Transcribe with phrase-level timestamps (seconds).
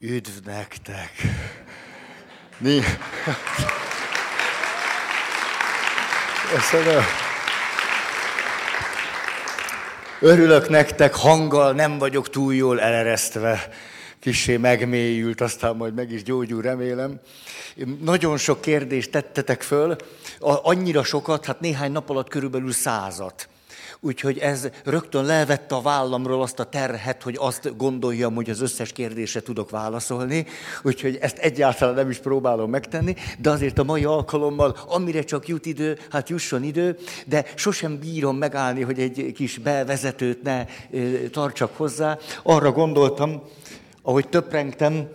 [0.00, 1.10] Üdv nektek!
[6.54, 7.02] Köszönöm.
[10.20, 13.68] Örülök nektek, hanggal nem vagyok túl jól eleresztve.
[14.20, 17.20] Kissé megmélyült, aztán majd meg is gyógyul, remélem.
[18.00, 19.96] Nagyon sok kérdést tettetek föl,
[20.40, 23.48] annyira sokat, hát néhány nap alatt körülbelül százat.
[24.00, 28.92] Úgyhogy ez rögtön levette a vállamról azt a terhet, hogy azt gondoljam, hogy az összes
[28.92, 30.46] kérdésre tudok válaszolni.
[30.82, 35.66] Úgyhogy ezt egyáltalán nem is próbálom megtenni, de azért a mai alkalommal, amire csak jut
[35.66, 40.64] idő, hát jusson idő, de sosem bírom megállni, hogy egy kis bevezetőt ne
[41.30, 42.18] tartsak hozzá.
[42.42, 43.42] Arra gondoltam,
[44.02, 45.08] ahogy töprengtem,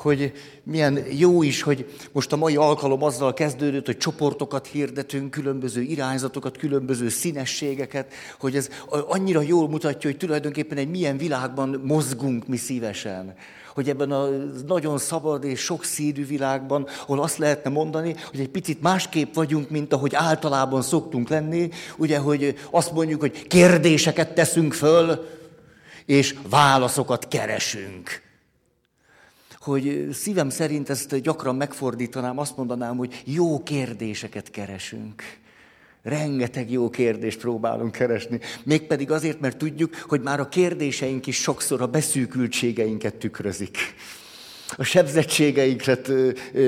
[0.00, 0.32] hogy
[0.62, 6.56] milyen jó is, hogy most a mai alkalom azzal kezdődött, hogy csoportokat hirdetünk, különböző irányzatokat,
[6.56, 8.68] különböző színességeket, hogy ez
[9.08, 13.34] annyira jól mutatja, hogy tulajdonképpen egy milyen világban mozgunk mi szívesen.
[13.74, 14.28] Hogy ebben a
[14.66, 19.92] nagyon szabad és sokszínű világban, ahol azt lehetne mondani, hogy egy picit másképp vagyunk, mint
[19.92, 25.26] ahogy általában szoktunk lenni, ugye, hogy azt mondjuk, hogy kérdéseket teszünk föl,
[26.06, 28.29] és válaszokat keresünk
[29.60, 35.22] hogy szívem szerint ezt gyakran megfordítanám, azt mondanám, hogy jó kérdéseket keresünk.
[36.02, 38.40] Rengeteg jó kérdést próbálunk keresni.
[38.64, 43.78] Mégpedig azért, mert tudjuk, hogy már a kérdéseink is sokszor a beszűkültségeinket tükrözik
[44.76, 45.98] a sebzettségeinkre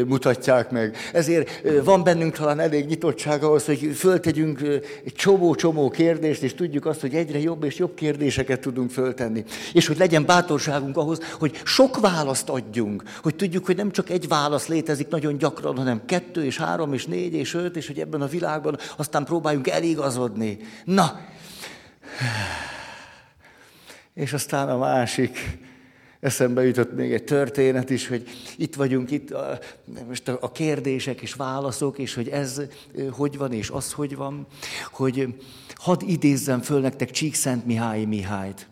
[0.06, 0.96] mutatják meg.
[1.12, 1.50] Ezért
[1.84, 4.60] van bennünk talán elég nyitottság ahhoz, hogy föltegyünk
[5.04, 9.44] egy csomó-csomó kérdést, és tudjuk azt, hogy egyre jobb és jobb kérdéseket tudunk föltenni.
[9.72, 13.02] És hogy legyen bátorságunk ahhoz, hogy sok választ adjunk.
[13.22, 17.06] Hogy tudjuk, hogy nem csak egy válasz létezik nagyon gyakran, hanem kettő és három és
[17.06, 20.58] négy és öt, és hogy ebben a világban aztán próbáljunk eligazodni.
[20.84, 21.20] Na!
[24.14, 25.58] És aztán a másik,
[26.22, 29.58] Eszembe jutott még egy történet is, hogy itt vagyunk, itt a,
[30.06, 32.62] most a kérdések és válaszok, és hogy ez
[33.10, 34.46] hogy van, és az hogy van,
[34.90, 35.34] hogy
[35.74, 38.68] hadd idézzem föl nektek Csíkszent Mihály Mihályt.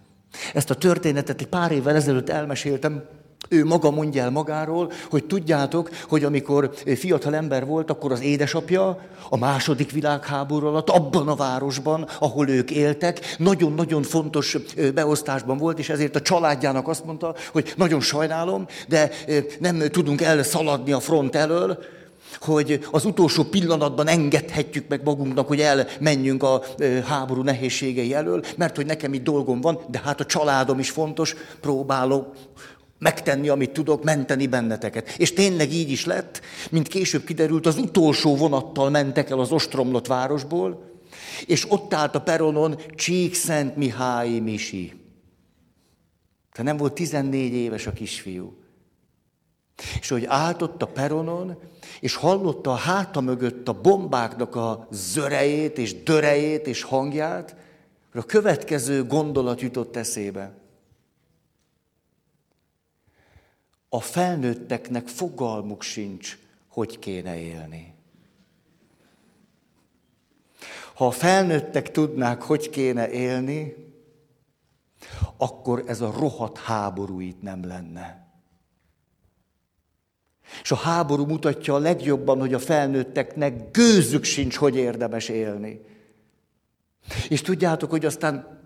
[0.54, 3.04] Ezt a történetet egy pár évvel ezelőtt elmeséltem,
[3.52, 8.98] ő maga mondja el magáról, hogy tudjátok, hogy amikor fiatal ember volt, akkor az édesapja
[9.28, 14.56] a második világháború alatt abban a városban, ahol ők éltek, nagyon-nagyon fontos
[14.94, 19.10] beosztásban volt, és ezért a családjának azt mondta, hogy nagyon sajnálom, de
[19.58, 21.78] nem tudunk elszaladni a front elől,
[22.40, 26.62] hogy az utolsó pillanatban engedhetjük meg magunknak, hogy elmenjünk a
[27.06, 31.34] háború nehézségei elől, mert hogy nekem itt dolgom van, de hát a családom is fontos,
[31.60, 32.34] próbálok
[33.00, 35.08] megtenni, amit tudok, menteni benneteket.
[35.08, 36.40] És tényleg így is lett,
[36.70, 40.90] mint később kiderült, az utolsó vonattal mentek el az ostromlott városból,
[41.46, 44.92] és ott állt a peronon Csíkszent Mihály Misi.
[46.52, 48.58] Tehát nem volt 14 éves a kisfiú.
[50.00, 51.58] És hogy állt ott a peronon,
[52.00, 57.56] és hallotta a háta mögött a bombáknak a zörejét, és dörejét, és hangját,
[58.14, 60.59] a következő gondolat jutott eszébe.
[63.92, 67.94] A felnőtteknek fogalmuk sincs, hogy kéne élni.
[70.94, 73.74] Ha a felnőttek tudnák, hogy kéne élni,
[75.36, 78.28] akkor ez a rohadt háború itt nem lenne.
[80.62, 85.80] És a háború mutatja a legjobban, hogy a felnőtteknek gőzük sincs, hogy érdemes élni.
[87.28, 88.59] És tudjátok, hogy aztán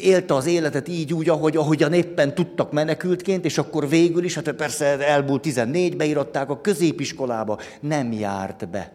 [0.00, 4.52] élte az életet így úgy, ahogy, ahogyan éppen tudtak menekültként, és akkor végül is, hát
[4.52, 8.92] persze elmúlt 14, beíratták a középiskolába, nem járt be.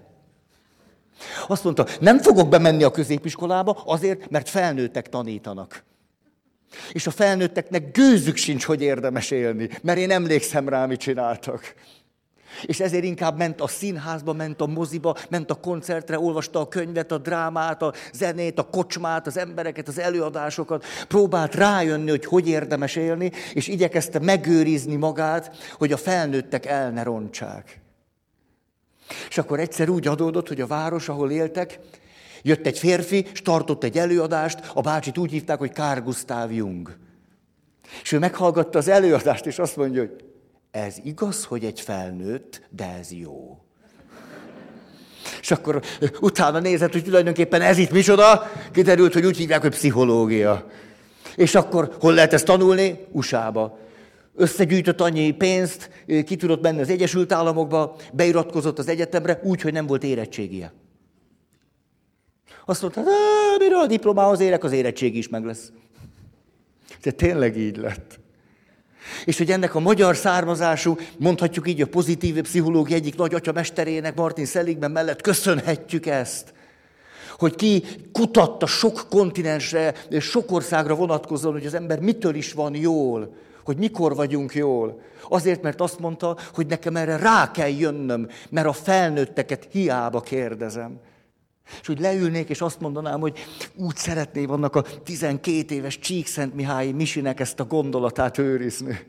[1.47, 5.83] Azt mondta, nem fogok bemenni a középiskolába azért, mert felnőttek tanítanak.
[6.91, 11.73] És a felnőtteknek gőzük sincs, hogy érdemes élni, mert én emlékszem rá, mit csináltak.
[12.65, 17.11] És ezért inkább ment a színházba, ment a moziba, ment a koncertre, olvasta a könyvet,
[17.11, 20.85] a drámát, a zenét, a kocsmát, az embereket, az előadásokat.
[21.07, 27.03] Próbált rájönni, hogy hogy érdemes élni, és igyekezte megőrizni magát, hogy a felnőttek el ne
[27.03, 27.79] rontsák.
[29.29, 31.79] És akkor egyszer úgy adódott, hogy a város, ahol éltek,
[32.41, 36.97] jött egy férfi, és tartott egy előadást, a bácsit úgy hívták, hogy Kár Gustav Jung.
[38.01, 40.23] És ő meghallgatta az előadást, és azt mondja, hogy
[40.71, 43.59] ez igaz, hogy egy felnőtt, de ez jó.
[45.41, 45.81] És akkor
[46.19, 50.67] utána nézett, hogy tulajdonképpen ez itt micsoda, kiderült, hogy úgy hívják, hogy pszichológia.
[51.35, 53.05] És akkor hol lehet ezt tanulni?
[53.11, 53.77] USA-ba.
[54.35, 55.89] Összegyűjtött annyi pénzt,
[56.25, 60.73] ki tudott menni az Egyesült Államokba, beiratkozott az egyetemre, úgy, hogy nem volt érettségie.
[62.65, 63.01] Azt mondta,
[63.57, 65.71] mire a diplomához érek, az érettség is meg lesz.
[67.01, 68.19] De tényleg így lett.
[69.25, 74.45] És hogy ennek a magyar származású, mondhatjuk így a pozitív pszichológia egyik nagy atyamesterének, Martin
[74.45, 76.53] Seligman mellett köszönhetjük ezt.
[77.37, 83.33] Hogy ki kutatta sok kontinensre, sok országra vonatkozóan, hogy az ember mitől is van jól,
[83.63, 85.01] hogy mikor vagyunk jól.
[85.29, 90.99] Azért, mert azt mondta, hogy nekem erre rá kell jönnöm, mert a felnőtteket hiába kérdezem.
[91.81, 93.39] És úgy leülnék, és azt mondanám, hogy
[93.75, 98.99] úgy szeretném annak a 12 éves Csíkszent Mihályi Misinek ezt a gondolatát őrizni.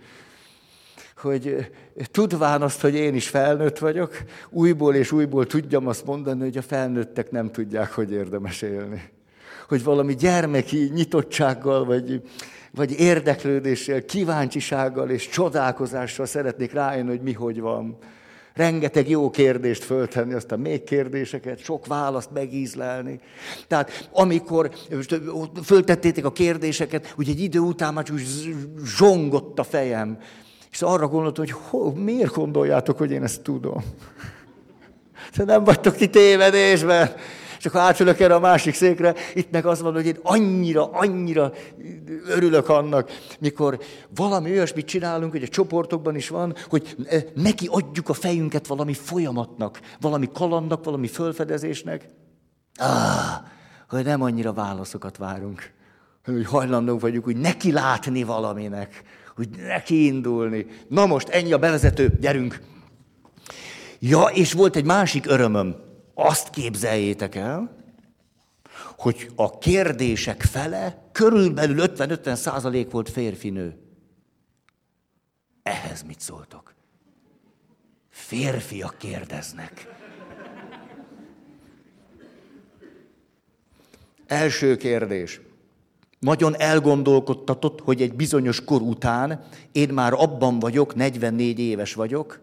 [1.17, 1.70] Hogy
[2.11, 6.62] tudván azt, hogy én is felnőtt vagyok, újból és újból tudjam azt mondani, hogy a
[6.62, 9.11] felnőttek nem tudják, hogy érdemes élni.
[9.69, 12.23] Hogy valami gyermeki nyitottsággal, vagy,
[12.70, 17.99] vagy érdeklődéssel, kíváncsisággal és csodálkozással szeretnék rájönni, hogy mi hogy van
[18.55, 23.21] rengeteg jó kérdést föltenni, aztán még kérdéseket, sok választ megízlelni.
[23.69, 24.71] Tehát amikor
[25.65, 28.23] föltettétek a kérdéseket, úgy egy idő után már úgy
[28.85, 30.19] zsongott a fejem.
[30.71, 33.85] És arra gondoltam, hogy ho, miért gondoljátok, hogy én ezt tudom?
[35.37, 37.11] Te nem vagytok ti tévedésben.
[37.62, 41.53] És akkor átülök erre a másik székre, itt meg az van, hogy én annyira, annyira
[42.26, 43.79] örülök annak, mikor
[44.14, 48.94] valami olyasmit csinálunk, hogy a csoportokban is van, hogy eh, neki adjuk a fejünket valami
[48.94, 52.09] folyamatnak, valami kalandnak, valami fölfedezésnek.
[52.76, 53.43] Ah,
[53.88, 55.70] hogy nem annyira válaszokat várunk,
[56.25, 59.03] hogy hajlandók vagyunk hogy neki látni valaminek,
[59.37, 60.67] hogy neki indulni.
[60.88, 62.61] Na most ennyi a bevezető, gyerünk!
[63.99, 65.91] Ja, és volt egy másik örömöm.
[66.25, 67.77] Azt képzeljétek el,
[68.97, 73.77] hogy a kérdések fele körülbelül 50-50 százalék volt férfinő.
[75.63, 76.75] Ehhez mit szóltok?
[78.09, 79.89] Férfiak kérdeznek.
[84.27, 85.41] Első kérdés.
[86.19, 92.41] Nagyon elgondolkodtatott, hogy egy bizonyos kor után én már abban vagyok, 44 éves vagyok,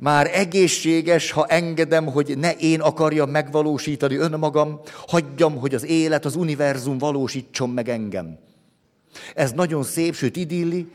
[0.00, 6.36] Már egészséges, ha engedem, hogy ne én akarjam megvalósítani önmagam, hagyjam, hogy az élet, az
[6.36, 8.38] univerzum valósítson meg engem.
[9.34, 10.90] Ez nagyon szép, sőt idilli,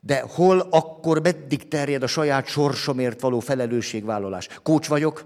[0.00, 4.48] de hol akkor meddig terjed a saját sorsomért való felelősségvállalás?
[4.62, 5.24] Kócs vagyok,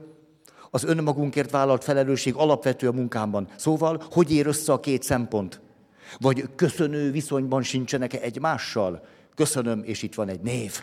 [0.70, 3.49] az önmagunkért vállalt felelősség alapvető a munkámban.
[3.56, 5.60] Szóval, hogy ér össze a két szempont?
[6.19, 9.06] Vagy köszönő viszonyban sincsenek -e egymással?
[9.34, 10.82] Köszönöm, és itt van egy név.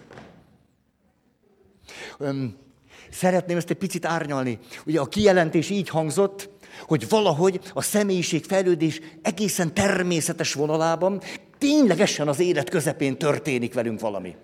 [3.12, 4.60] Szeretném ezt egy picit árnyalni.
[4.86, 6.50] Ugye a kijelentés így hangzott,
[6.82, 11.22] hogy valahogy a személyiség fejlődés egészen természetes vonalában
[11.58, 14.36] ténylegesen az élet közepén történik velünk valami.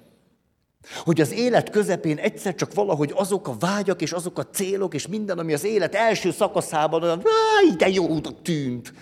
[0.98, 5.08] Hogy az élet közepén egyszer csak valahogy azok a vágyak és azok a célok és
[5.08, 7.24] minden, ami az élet első szakaszában olyan,
[7.78, 8.94] de jó tűnt,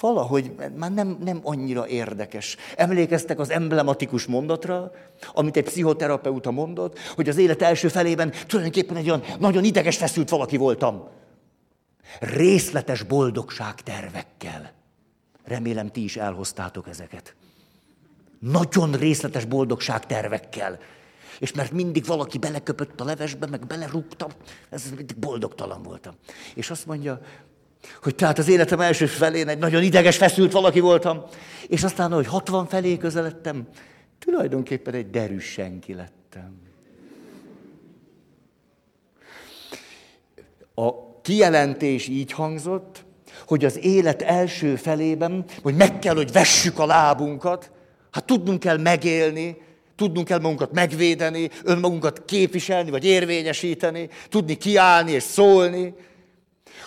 [0.00, 2.56] valahogy már nem, nem annyira érdekes.
[2.76, 4.92] Emlékeztek az emblematikus mondatra,
[5.32, 10.28] amit egy pszichoterapeuta mondott, hogy az élet első felében tulajdonképpen egy olyan nagyon ideges feszült
[10.28, 11.08] valaki voltam.
[12.20, 14.72] Részletes boldogság tervekkel.
[15.44, 17.34] Remélem ti is elhoztátok ezeket.
[18.38, 20.78] Nagyon részletes boldogság tervekkel.
[21.38, 24.30] És mert mindig valaki beleköpött a levesbe, meg belerúgtam,
[24.70, 26.14] ez mindig boldogtalan voltam.
[26.54, 27.20] És azt mondja,
[28.02, 31.22] hogy tehát az életem első felén egy nagyon ideges, feszült valaki voltam,
[31.68, 33.68] és aztán, hogy 60 felé közeledtem,
[34.18, 36.58] tulajdonképpen egy derűs senki lettem.
[40.74, 43.04] A kijelentés így hangzott,
[43.46, 47.70] hogy az élet első felében, hogy meg kell, hogy vessük a lábunkat,
[48.10, 49.56] hát tudnunk kell megélni,
[49.96, 55.94] tudnunk kell magunkat megvédeni, önmagunkat képviselni, vagy érvényesíteni, tudni kiállni és szólni,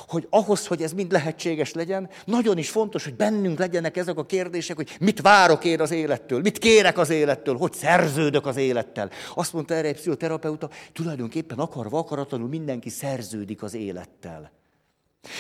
[0.08, 4.26] hogy ahhoz, hogy ez mind lehetséges legyen, nagyon is fontos, hogy bennünk legyenek ezek a
[4.26, 9.10] kérdések, hogy mit várok én az élettől, mit kérek az élettől, hogy szerződök az élettel.
[9.36, 14.52] Azt mondta erre egy pszichoterapeuta, tulajdonképpen akarva, akaratlanul mindenki szerződik az élettel.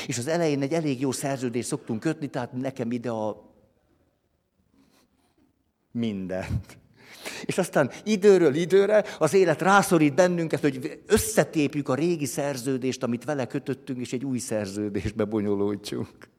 [0.07, 3.51] És az elején egy elég jó szerződést szoktunk kötni, tehát nekem ide a
[5.91, 6.77] mindent.
[7.45, 13.45] És aztán időről időre az élet rászorít bennünket, hogy összetépjük a régi szerződést, amit vele
[13.45, 16.31] kötöttünk, és egy új szerződésbe bonyolódjunk.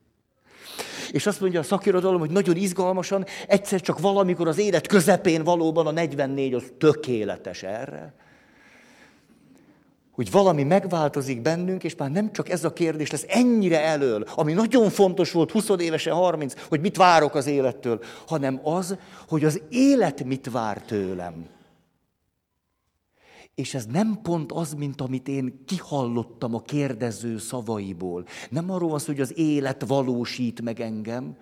[1.10, 5.86] És azt mondja a szakirodalom, hogy nagyon izgalmasan, egyszer csak valamikor az élet közepén valóban
[5.86, 8.14] a 44 az tökéletes erre
[10.14, 14.52] hogy valami megváltozik bennünk, és már nem csak ez a kérdés lesz ennyire elől, ami
[14.52, 18.96] nagyon fontos volt 20 évesen, 30, hogy mit várok az élettől, hanem az,
[19.28, 21.46] hogy az élet mit vár tőlem.
[23.54, 28.24] És ez nem pont az, mint amit én kihallottam a kérdező szavaiból.
[28.50, 31.36] Nem arról van hogy az élet valósít meg engem,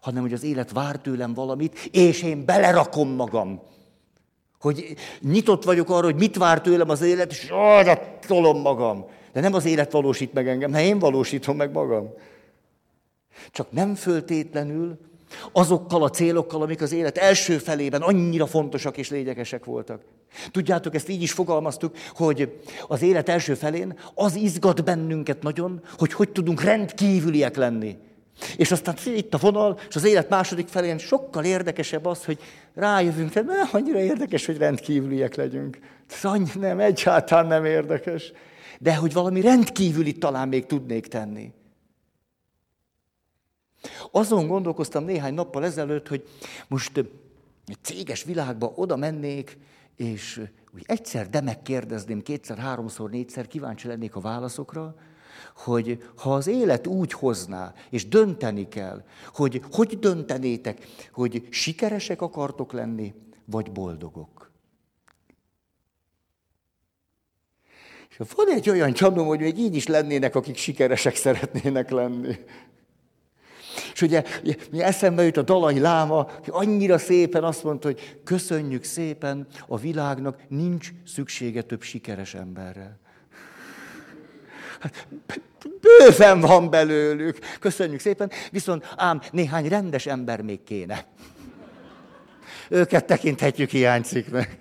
[0.00, 3.60] hanem hogy az élet vár tőlem valamit, és én belerakom magam.
[4.62, 9.04] Hogy nyitott vagyok arra, hogy mit vár tőlem az élet, és arra tolom magam.
[9.32, 12.14] De nem az élet valósít meg engem, hanem én valósítom meg magam.
[13.50, 14.98] Csak nem föltétlenül
[15.52, 20.02] azokkal a célokkal, amik az élet első felében annyira fontosak és lényegesek voltak.
[20.50, 26.12] Tudjátok, ezt így is fogalmaztuk, hogy az élet első felén az izgat bennünket nagyon, hogy
[26.12, 27.96] hogy tudunk rendkívüliek lenni.
[28.56, 32.38] És aztán itt a vonal, és az élet második felén sokkal érdekesebb az, hogy
[32.74, 35.78] rájövünk, hogy nem annyira érdekes, hogy rendkívüliek legyünk.
[36.10, 38.32] Ez annyi, nem, egyáltalán nem érdekes.
[38.78, 41.52] De hogy valami rendkívüli talán még tudnék tenni.
[44.10, 46.28] Azon gondolkoztam néhány nappal ezelőtt, hogy
[46.68, 46.96] most
[47.66, 49.58] egy céges világba oda mennék,
[49.96, 50.42] és
[50.74, 54.94] úgy egyszer, de megkérdezném, kétszer, háromszor, négyszer, kíváncsi lennék a válaszokra,
[55.56, 62.72] hogy ha az élet úgy hozná, és dönteni kell, hogy hogy döntenétek, hogy sikeresek akartok
[62.72, 64.50] lenni, vagy boldogok.
[68.10, 72.36] És van egy olyan csanom, hogy még így is lennének, akik sikeresek szeretnének lenni.
[73.92, 74.22] És ugye
[74.70, 79.78] mi eszembe jut a Dalai Láma, aki annyira szépen azt mondta, hogy köszönjük szépen, a
[79.78, 82.98] világnak nincs szüksége több sikeres emberre.
[85.80, 87.38] Bőven van belőlük.
[87.60, 88.30] Köszönjük szépen.
[88.50, 91.06] Viszont ám néhány rendes ember még kéne.
[92.68, 94.58] Őket tekinthetjük hiányciknek.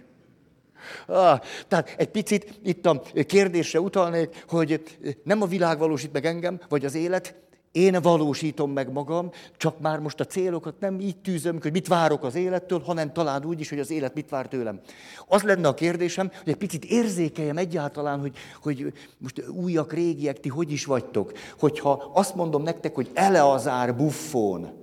[1.06, 4.82] Ah, tehát egy picit itt a kérdésre utalnék, hogy
[5.24, 7.36] nem a világ valósít meg engem, vagy az élet,
[7.72, 12.24] én valósítom meg magam, csak már most a célokat nem így tűzöm, hogy mit várok
[12.24, 14.80] az élettől, hanem talán úgy is, hogy az élet mit vár tőlem.
[15.28, 20.50] Az lenne a kérdésem, hogy egy picit érzékeljem egyáltalán, hogy, hogy most újak, régiek, ti
[20.50, 21.32] hogy is vagytok.
[21.60, 24.80] Hogyha azt mondom nektek, hogy Eleazár buffon,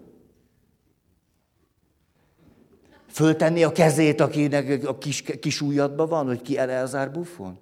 [3.11, 7.59] föltenni a kezét, akinek a kis, kis ujjadban van, hogy ki Eleazár buffon?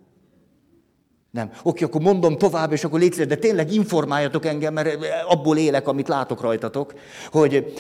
[1.37, 1.51] Nem.
[1.63, 6.09] Oké, akkor mondom tovább, és akkor légy de tényleg informáljatok engem, mert abból élek, amit
[6.09, 6.95] látok rajtatok,
[7.31, 7.75] hogy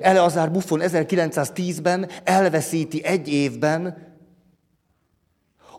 [0.00, 4.14] Eleazár Buffon 1910-ben elveszíti egy évben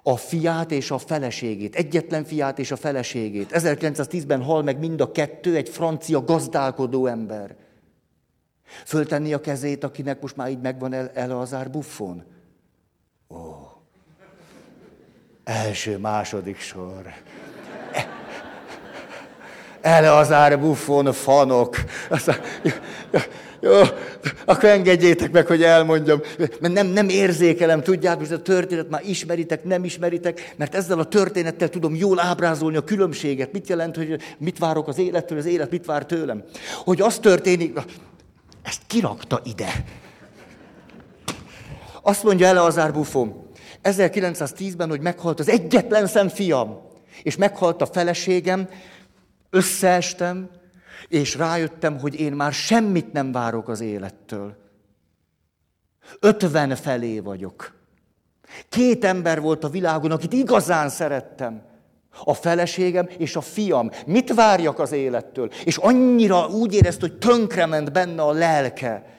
[0.03, 3.49] a fiát és a feleségét, egyetlen fiát és a feleségét.
[3.53, 7.55] 1910-ben hal meg mind a kettő, egy francia gazdálkodó ember.
[8.85, 12.23] Föltenni a kezét, akinek most már így megvan Eleazár Buffon.
[13.29, 13.67] Ó.
[15.47, 17.13] Első, második sor.
[19.81, 21.75] Eleazár Buffon fanok.
[22.09, 22.71] Aztán, jó,
[23.59, 23.71] jó,
[24.45, 26.21] akkor engedjétek meg, hogy elmondjam.
[26.37, 30.99] Mert nem, nem érzékelem, tudjátok, hogy ez a történet már ismeritek, nem ismeritek, mert ezzel
[30.99, 33.51] a történettel tudom jól ábrázolni a különbséget.
[33.51, 36.43] Mit jelent, hogy mit várok az élettől, az élet mit vár tőlem.
[36.83, 37.79] Hogy az történik,
[38.63, 39.83] ezt kirakta ide.
[42.01, 43.46] Azt mondja Eleazár Buffon,
[43.83, 46.81] 1910-ben, hogy meghalt az egyetlen szem fiam,
[47.23, 48.69] és meghalt a feleségem,
[49.49, 50.49] összeestem,
[51.07, 54.55] és rájöttem, hogy én már semmit nem várok az élettől.
[56.19, 57.75] Ötven felé vagyok.
[58.69, 61.61] Két ember volt a világon, akit igazán szerettem.
[62.23, 63.89] A feleségem és a fiam.
[64.05, 65.49] Mit várjak az élettől?
[65.63, 69.16] És annyira úgy érezte, hogy tönkrement benne a lelke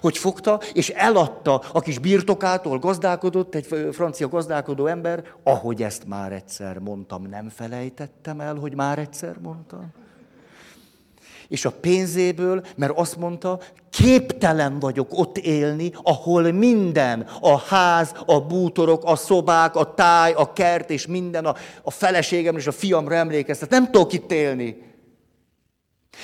[0.00, 6.32] hogy fogta és eladta a kis birtokától, gazdálkodott, egy francia gazdálkodó ember, ahogy ezt már
[6.32, 9.92] egyszer mondtam, nem felejtettem el, hogy már egyszer mondtam.
[11.48, 13.60] És a pénzéből, mert azt mondta,
[13.90, 20.52] képtelen vagyok ott élni, ahol minden, a ház, a bútorok, a szobák, a táj, a
[20.52, 23.70] kert és minden, a, a feleségem és a fiamra emlékeztet.
[23.70, 24.89] Nem tudok itt élni.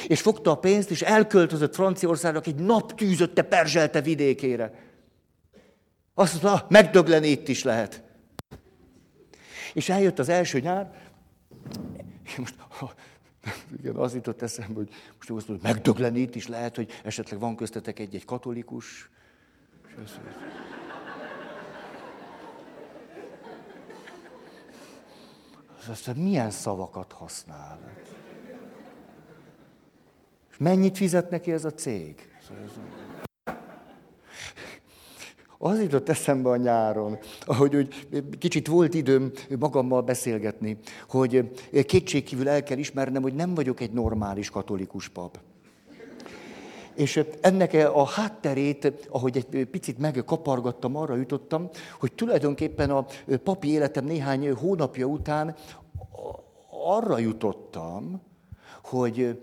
[0.06, 4.84] És fogta a pénzt, és elköltözött Franciaországnak egy naptűzötte perzselte vidékére.
[6.14, 8.02] Azt mondta, megdögleni itt is lehet.
[9.74, 10.90] És eljött az első nyár,
[12.36, 12.54] most
[13.78, 17.56] igen, az jutott eszembe, hogy most azt mondom, megdögleni itt is lehet, hogy esetleg van
[17.56, 19.10] köztetek egy-egy katolikus.
[25.88, 27.78] Aztán milyen szavakat használ?
[30.58, 32.14] Mennyit fizet neki ez a cég?
[35.58, 38.08] Az jutott eszembe a nyáron, ahogy úgy
[38.38, 41.50] kicsit volt időm magammal beszélgetni, hogy
[41.86, 45.38] kétségkívül el kell ismernem, hogy nem vagyok egy normális katolikus pap.
[46.94, 51.68] És ennek a hátterét, ahogy egy picit megkapargattam, arra jutottam,
[52.00, 53.06] hogy tulajdonképpen a
[53.42, 55.54] papi életem néhány hónapja után
[56.86, 58.22] arra jutottam,
[58.82, 59.40] hogy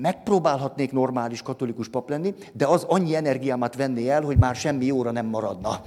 [0.00, 5.10] megpróbálhatnék normális katolikus pap lenni, de az annyi energiámat venné el, hogy már semmi jóra
[5.10, 5.82] nem maradna.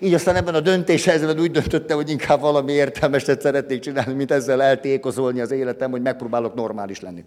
[0.00, 4.62] Így aztán ebben a döntéshelyzetben úgy döntöttem, hogy inkább valami értelmeset szeretnék csinálni, mint ezzel
[4.62, 7.24] eltékozolni az életem, hogy megpróbálok normális lenni.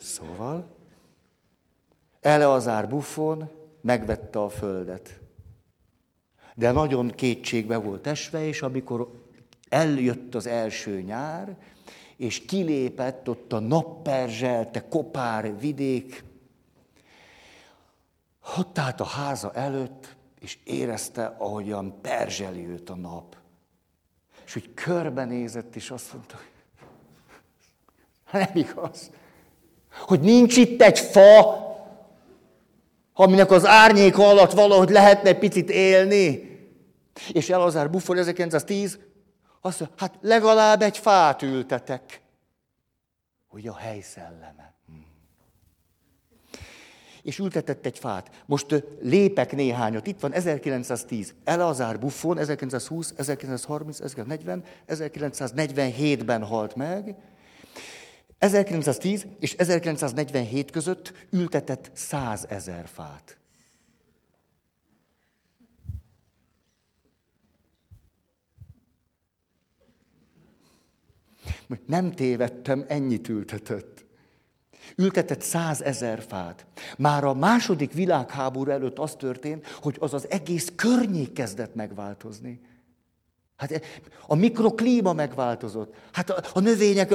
[0.00, 0.66] Szóval,
[2.20, 5.20] Eleazár Buffon megvette a földet.
[6.54, 9.10] De nagyon kétségbe volt esve, és amikor
[9.68, 11.56] eljött az első nyár,
[12.18, 16.24] és kilépett ott a napperzselte kopár vidék,
[18.58, 23.36] ott állt a háza előtt, és érezte, ahogyan perzseli őt a nap.
[24.46, 26.38] És úgy körbenézett, és azt mondta,
[28.32, 29.10] nem igaz,
[29.90, 31.66] hogy nincs itt egy fa,
[33.12, 36.46] aminek az árnyéka alatt valahogy lehetne picit élni.
[37.32, 38.98] És Elazár Buffon 1910
[39.60, 42.20] azt mondja, hát legalább egy fát ültetek.
[43.48, 44.74] Hogy a hely szelleme.
[44.86, 45.06] Hmm.
[47.22, 48.42] És ültetett egy fát.
[48.46, 50.06] Most lépek néhányat.
[50.06, 51.34] Itt van 1910.
[51.44, 57.14] Elazár Buffon 1920, 1930, 1940, 1947-ben halt meg.
[58.38, 63.38] 1910 és 1947 között ültetett 100 ezer fát.
[71.86, 74.06] Nem tévedtem, ennyit ültetett.
[74.96, 76.66] Ültetett százezer fát.
[76.98, 82.60] Már a második világháború előtt az történt, hogy az az egész környék kezdett megváltozni.
[83.58, 83.82] Hát
[84.26, 85.94] a mikroklíma megváltozott.
[86.12, 87.14] Hát a, a növények,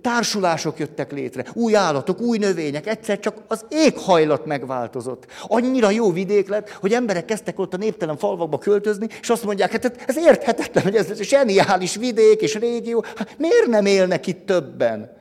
[0.00, 1.44] társulások jöttek létre.
[1.52, 2.86] Új állatok, új növények.
[2.86, 5.26] Egyszer csak az éghajlat megváltozott.
[5.42, 9.70] Annyira jó vidék lett, hogy emberek kezdtek ott a néptelen falvakba költözni, és azt mondják,
[9.70, 13.04] hát ez érthetetlen, hogy ez zseniális vidék és régió.
[13.16, 15.16] Hát miért nem élnek itt többen?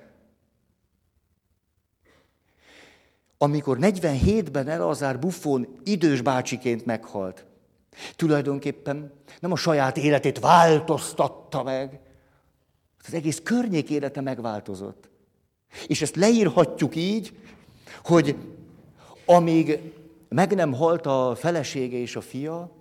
[3.37, 7.45] Amikor 47-ben Elazár Buffon idős bácsiként meghalt,
[8.15, 11.99] Tulajdonképpen nem a saját életét változtatta meg,
[13.07, 15.09] az egész környék élete megváltozott.
[15.87, 17.37] És ezt leírhatjuk így,
[18.03, 18.35] hogy
[19.25, 19.93] amíg
[20.29, 22.71] meg nem halt a felesége és a fia,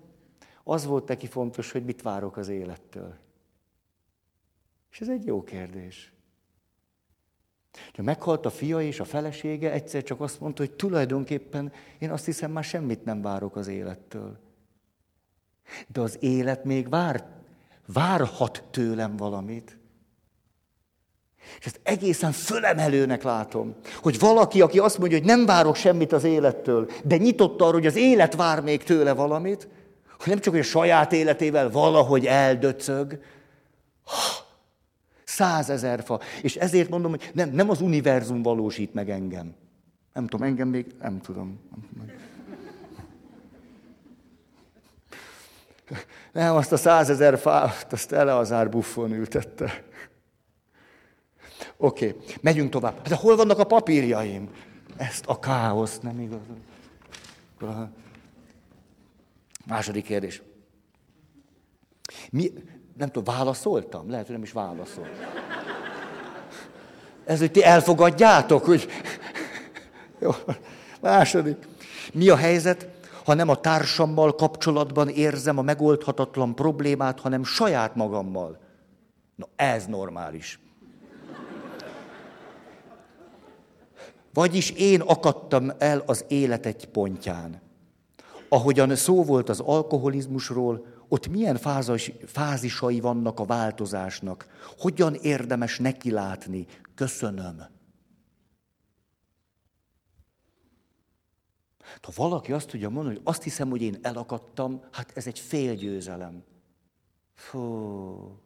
[0.64, 3.14] az volt neki fontos, hogy mit várok az élettől.
[4.90, 6.12] És ez egy jó kérdés.
[7.94, 12.24] Ha meghalt a fia és a felesége, egyszer csak azt mondta, hogy tulajdonképpen én azt
[12.24, 14.38] hiszem már semmit nem várok az élettől.
[15.86, 17.24] De az élet még vár,
[17.86, 19.78] várhat tőlem valamit.
[21.58, 26.24] És ezt egészen fölemelőnek látom, hogy valaki, aki azt mondja, hogy nem várok semmit az
[26.24, 29.68] élettől, de nyitott arra, hogy az élet vár még tőle valamit,
[30.18, 33.18] hogy nem csak, hogy a saját életével valahogy eldöcög,
[35.24, 36.20] százezer fa.
[36.42, 39.54] És ezért mondom, hogy nem, nem az univerzum valósít meg engem.
[40.12, 41.60] Nem tudom, engem még nem tudom.
[41.70, 42.25] Nem tudom.
[46.32, 49.84] Nem, azt a százezer fát, azt Eleazár buffon ültette.
[51.76, 53.02] Oké, okay, megyünk tovább.
[53.02, 54.50] De hol vannak a papírjaim?
[54.96, 56.38] Ezt a káoszt, nem igaz?
[59.66, 60.42] Második kérdés.
[62.30, 62.52] Mi,
[62.96, 64.10] nem tudom, válaszoltam?
[64.10, 65.08] Lehet, hogy nem is válaszol.
[67.24, 68.88] Ez, hogy ti elfogadjátok, hogy...
[70.18, 70.30] Jó.
[71.00, 71.56] Második.
[72.12, 72.88] Mi a helyzet
[73.26, 78.58] ha nem a társammal kapcsolatban érzem a megoldhatatlan problémát, hanem saját magammal.
[79.34, 80.60] Na, ez normális.
[84.32, 87.60] Vagyis én akadtam el az élet egy pontján.
[88.48, 94.46] Ahogyan szó volt az alkoholizmusról, ott milyen fázis, fázisai vannak a változásnak,
[94.78, 96.66] hogyan érdemes nekilátni.
[96.94, 97.75] Köszönöm.
[102.02, 106.42] Ha valaki azt tudja mondani, hogy azt hiszem, hogy én elakadtam, hát ez egy félgyőzelem.
[107.34, 108.40] Fú.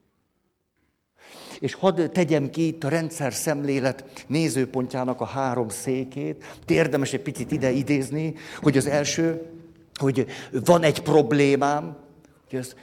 [1.60, 6.44] És hadd tegyem ki itt a rendszer szemlélet nézőpontjának a három székét.
[6.66, 9.52] Érdemes egy picit ide idézni, hogy az első,
[9.94, 10.26] hogy
[10.64, 11.96] van egy problémám,
[12.48, 12.74] hogy ez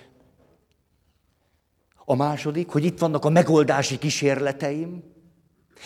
[2.06, 5.04] a második, hogy itt vannak a megoldási kísérleteim,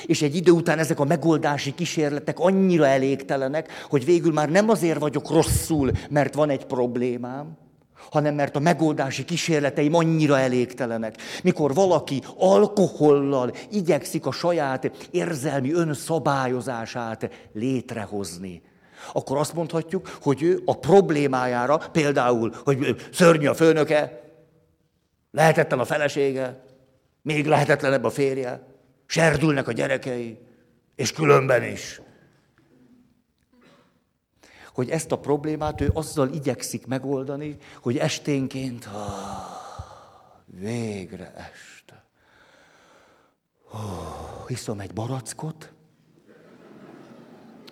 [0.05, 4.99] és egy idő után ezek a megoldási kísérletek annyira elégtelenek, hogy végül már nem azért
[4.99, 7.57] vagyok rosszul, mert van egy problémám,
[8.11, 11.15] hanem mert a megoldási kísérleteim annyira elégtelenek.
[11.43, 18.61] Mikor valaki alkohollal igyekszik a saját érzelmi önszabályozását létrehozni,
[19.13, 24.21] akkor azt mondhatjuk, hogy ő a problémájára, például, hogy szörnyű a főnöke,
[25.31, 26.63] lehetetlen a felesége,
[27.21, 28.70] még lehetetlenebb a férje,
[29.11, 30.39] serdülnek a gyerekei,
[30.95, 32.01] és különben is
[34.73, 39.61] hogy ezt a problémát ő azzal igyekszik megoldani, hogy esténként, ah,
[40.45, 42.05] végre este.
[43.71, 45.71] Oh, hiszom egy barackot.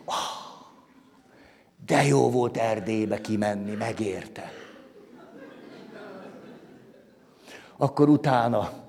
[0.06, 0.15] Oh,
[1.86, 4.52] de jó volt Erdélybe kimenni, megérte.
[7.78, 8.88] Akkor utána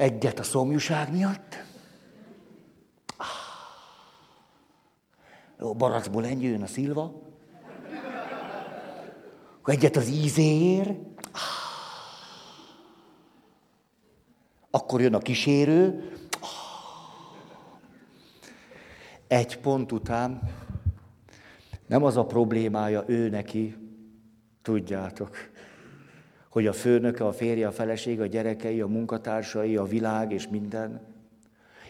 [0.00, 1.68] egyet a szomjúság miatt,
[5.58, 7.22] Jó, barackból ennyi a szilva.
[9.58, 10.98] Akkor egyet az ízér.
[14.70, 16.12] Akkor jön a kísérő.
[19.26, 20.40] Egy pont után
[21.86, 23.76] nem az a problémája ő neki,
[24.62, 25.36] tudjátok,
[26.50, 31.00] hogy a főnöke, a férje, a felesége, a gyerekei, a munkatársai, a világ és minden,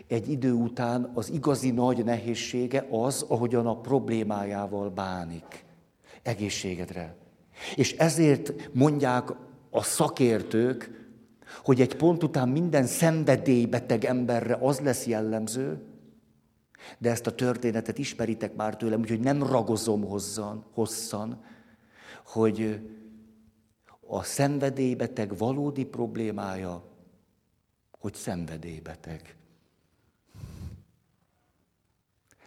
[0.07, 5.65] egy idő után az igazi nagy nehézsége az, ahogyan a problémájával bánik.
[6.23, 7.17] Egészségedre.
[7.75, 9.31] És ezért mondják
[9.71, 11.09] a szakértők,
[11.65, 15.83] hogy egy pont után minden szenvedélybeteg emberre az lesz jellemző,
[16.99, 21.45] de ezt a történetet ismeritek már tőlem, úgyhogy nem ragozom hozzan, hosszan,
[22.25, 22.81] hogy
[24.13, 26.83] a szenvedélybeteg valódi problémája,
[27.99, 29.37] hogy szenvedélybeteg.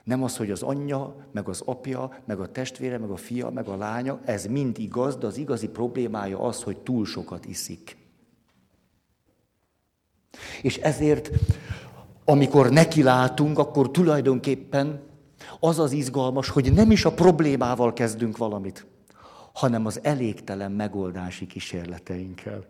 [0.04, 3.67] Nem az, hogy az anyja, meg az apja, meg a testvére, meg a fia, meg
[3.67, 7.97] a lánya, ez mind igaz, de az igazi problémája az, hogy túl sokat iszik.
[10.62, 11.30] És ezért,
[12.26, 15.02] amikor neki látunk, akkor tulajdonképpen
[15.60, 18.86] az az izgalmas, hogy nem is a problémával kezdünk valamit,
[19.54, 22.66] hanem az elégtelen megoldási kísérleteinkkel.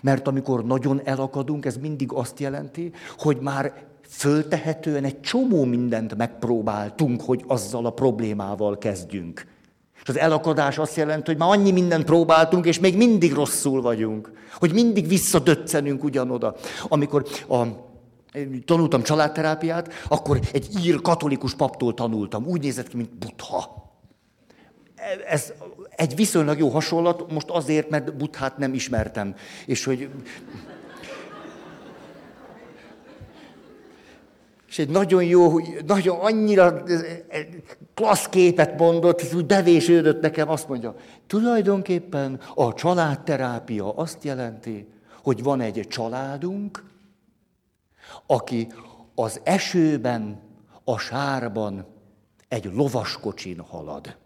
[0.00, 7.20] Mert amikor nagyon elakadunk, ez mindig azt jelenti, hogy már föltehetően egy csomó mindent megpróbáltunk,
[7.20, 9.46] hogy azzal a problémával kezdjünk.
[10.02, 14.32] És az elakadás azt jelenti, hogy már annyi mindent próbáltunk, és még mindig rosszul vagyunk.
[14.58, 16.54] Hogy mindig visszadöccenünk ugyanoda.
[16.88, 17.62] Amikor a,
[18.64, 22.46] tanultam családterápiát, akkor egy ír katolikus paptól tanultam.
[22.46, 23.83] Úgy nézett ki, mint butha.
[25.28, 25.52] Ez
[25.96, 29.34] egy viszonylag jó hasonlat, most azért, mert buthát nem ismertem.
[29.66, 30.08] És hogy
[34.74, 36.82] és egy nagyon jó, nagyon annyira
[37.94, 40.94] klassz képet mondott, ez úgy bevésődött nekem, azt mondja,
[41.26, 44.88] tulajdonképpen a családterápia azt jelenti,
[45.22, 46.84] hogy van egy családunk,
[48.26, 48.66] aki
[49.14, 50.40] az esőben,
[50.84, 51.86] a sárban
[52.48, 54.16] egy lovaskocsin halad.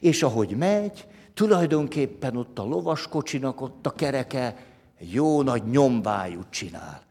[0.00, 4.56] És ahogy megy, tulajdonképpen ott a lovaskocsinak ott a kereke
[4.98, 7.02] jó nagy nyomvájút csinál.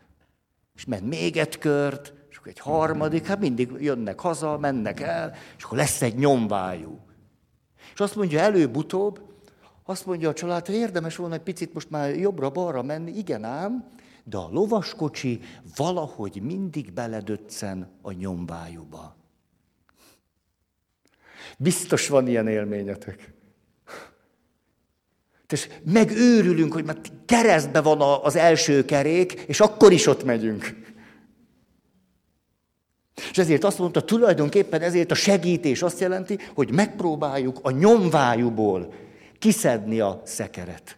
[0.76, 5.34] És ment még egy kört, és akkor egy harmadik, hát mindig jönnek haza, mennek el,
[5.58, 7.00] és akkor lesz egy nyomvájú.
[7.94, 9.22] És azt mondja előbb-utóbb,
[9.84, 13.94] azt mondja a család, hogy érdemes volna egy picit most már jobbra-balra menni, igen ám,
[14.24, 15.40] de a lovaskocsi
[15.76, 19.16] valahogy mindig beledöccen a nyomvájúba.
[21.58, 23.34] Biztos van ilyen élményetek.
[25.50, 30.84] És megőrülünk, hogy már keresztbe van az első kerék, és akkor is ott megyünk.
[33.32, 38.94] És ezért azt mondta, tulajdonképpen ezért a segítés azt jelenti, hogy megpróbáljuk a nyomvájúból
[39.40, 40.98] kiszedni a szekeret.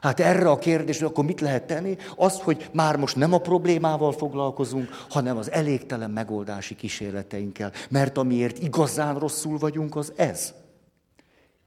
[0.00, 1.96] Hát erre a kérdésre akkor mit lehet tenni?
[2.16, 7.72] Az, hogy már most nem a problémával foglalkozunk, hanem az elégtelen megoldási kísérleteinkkel.
[7.90, 10.54] Mert amiért igazán rosszul vagyunk, az ez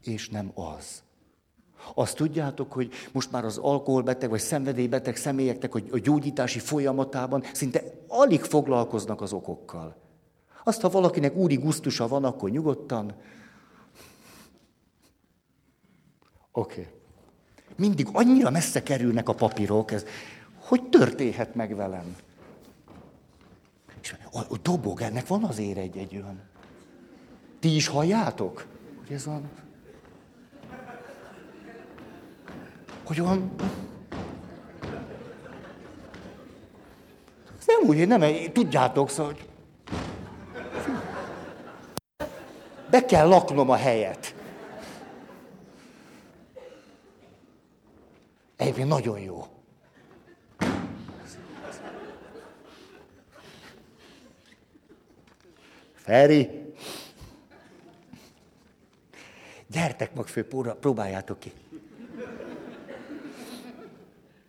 [0.03, 1.03] és nem az.
[1.93, 8.41] Azt tudjátok, hogy most már az alkoholbeteg vagy szenvedélybeteg személyeknek a gyógyítási folyamatában szinte alig
[8.41, 9.95] foglalkoznak az okokkal.
[10.63, 13.13] Azt, ha valakinek úri gusztusa van, akkor nyugodtan.
[16.51, 16.81] Oké.
[16.81, 16.98] Okay.
[17.79, 20.05] Mindig annyira messze kerülnek a papírok, ez
[20.59, 22.15] hogy történhet meg velem?
[24.01, 26.41] És a, a dobog, ennek van azért egy, egy olyan.
[27.59, 28.65] Ti is halljátok?
[29.05, 29.49] Hogy ez van?
[33.09, 33.51] hogy olyan...
[37.65, 39.47] Nem úgy, nem, tudjátok, szóval, hogy...
[42.89, 44.35] Be kell laknom a helyet.
[48.59, 49.45] Egyébként nagyon jó.
[55.93, 56.49] Feri,
[59.67, 60.47] gyertek meg fő,
[60.79, 61.51] próbáljátok ki.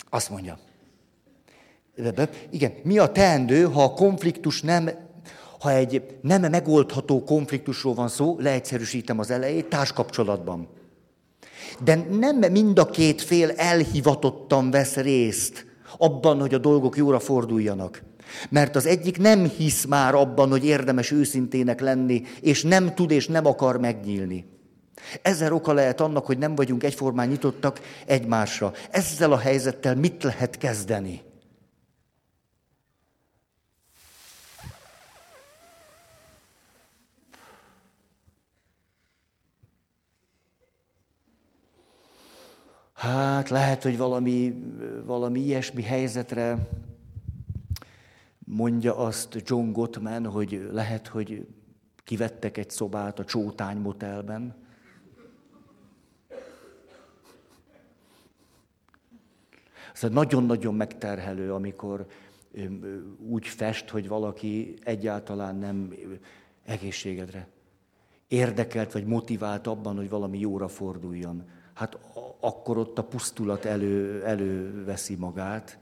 [0.09, 0.59] Azt mondja.
[2.51, 4.91] Igen, mi a teendő, ha a konfliktus nem,
[5.59, 10.80] ha egy nem megoldható konfliktusról van szó, leegyszerűsítem az elejét, társkapcsolatban.
[11.85, 15.67] De nem mind a két fél elhivatottan vesz részt
[15.99, 18.03] abban, hogy a dolgok jóra forduljanak.
[18.49, 23.27] Mert az egyik nem hisz már abban, hogy érdemes őszintének lenni, és nem tud és
[23.27, 24.45] nem akar megnyílni.
[25.23, 28.73] Ezzel oka lehet annak, hogy nem vagyunk egyformán nyitottak egymásra.
[28.91, 31.21] Ezzel a helyzettel mit lehet kezdeni?
[43.01, 44.63] Hát lehet, hogy valami,
[45.05, 46.69] valami ilyesmi helyzetre
[48.39, 51.47] mondja azt John Gottman, hogy lehet, hogy
[52.05, 54.55] kivettek egy szobát a Csótány motelben.
[59.95, 62.07] Ez nagyon-nagyon megterhelő, amikor
[63.19, 65.95] úgy fest, hogy valaki egyáltalán nem
[66.65, 67.49] egészségedre
[68.29, 71.49] érdekelt vagy motivált abban, hogy valami jóra forduljon.
[71.75, 71.99] Hát
[72.41, 75.79] akkor ott a pusztulat elő, előveszi magát.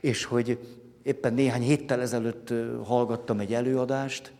[0.00, 0.58] És hogy
[1.02, 2.52] éppen néhány héttel ezelőtt
[2.84, 4.32] hallgattam egy előadást,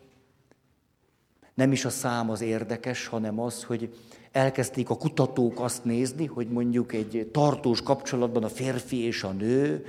[1.54, 3.94] nem is a szám az érdekes, hanem az, hogy
[4.32, 9.84] elkezdték a kutatók azt nézni, hogy mondjuk egy tartós kapcsolatban a férfi és a nő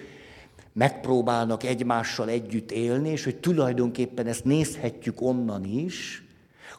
[0.73, 6.25] megpróbálnak egymással együtt élni, és hogy tulajdonképpen ezt nézhetjük onnan is,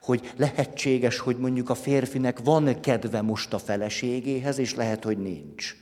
[0.02, 5.76] hogy lehetséges, hogy mondjuk a férfinek van kedve most a feleségéhez, és lehet, hogy nincs.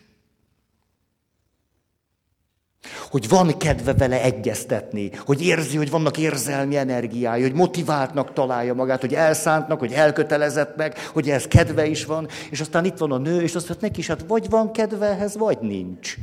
[3.11, 9.01] Hogy van kedve vele egyeztetni, hogy érzi, hogy vannak érzelmi energiái, hogy motiváltnak találja magát,
[9.01, 13.43] hogy elszántnak, hogy elkötelezettnek, hogy ez kedve is van, és aztán itt van a nő,
[13.43, 16.15] és azt mondja neki is, hát vagy van kedve ehhez, vagy nincs.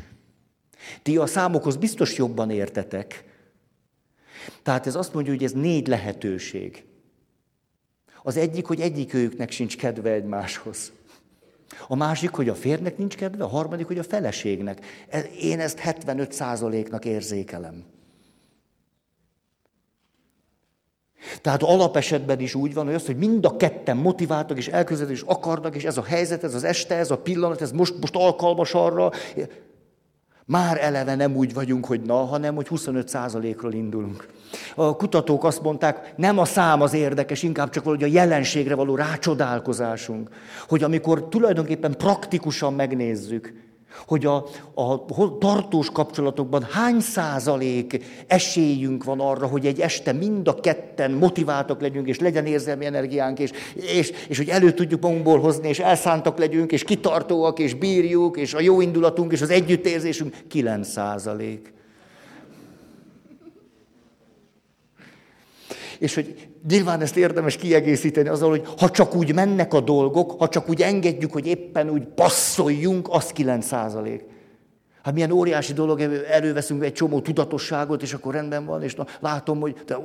[1.04, 3.24] Ti a számokhoz biztos jobban értetek.
[4.64, 6.87] Tehát ez azt mondja, hogy ez négy lehetőség.
[8.28, 10.92] Az egyik, hogy egyik őknek sincs kedve egymáshoz.
[11.88, 14.86] A másik, hogy a férnek nincs kedve, a harmadik, hogy a feleségnek.
[15.40, 17.84] Én ezt 75%-nak érzékelem.
[21.42, 25.24] Tehát alapesetben is úgy van, hogy az, hogy mind a ketten motiváltak és elközelítik és
[25.28, 28.74] akarnak, és ez a helyzet, ez az este, ez a pillanat, ez most, most alkalmas
[28.74, 29.12] arra,
[30.48, 34.28] már eleve nem úgy vagyunk, hogy na, hanem hogy 25%-ról indulunk.
[34.76, 38.96] A kutatók azt mondták, nem a szám az érdekes, inkább csak valahogy a jelenségre való
[38.96, 40.30] rácsodálkozásunk.
[40.68, 43.54] Hogy amikor tulajdonképpen praktikusan megnézzük,
[44.06, 44.36] hogy a,
[44.74, 45.06] a
[45.40, 52.08] tartós kapcsolatokban hány százalék esélyünk van arra, hogy egy este mind a ketten motiváltak legyünk,
[52.08, 56.72] és legyen érzelmi energiánk, és, és, és hogy elő tudjuk magunkból hozni, és elszántak legyünk,
[56.72, 61.74] és kitartóak, és bírjuk, és a jó indulatunk, és az együttérzésünk 9 százalék.
[66.00, 70.48] És hogy nyilván ezt érdemes kiegészíteni azzal, hogy ha csak úgy mennek a dolgok, ha
[70.48, 74.24] csak úgy engedjük, hogy éppen úgy passzoljunk, az 9 százalék.
[75.04, 79.74] Hát milyen óriási dolog, előveszünk egy csomó tudatosságot, és akkor rendben van, és látom, hogy...
[79.86, 79.98] Te...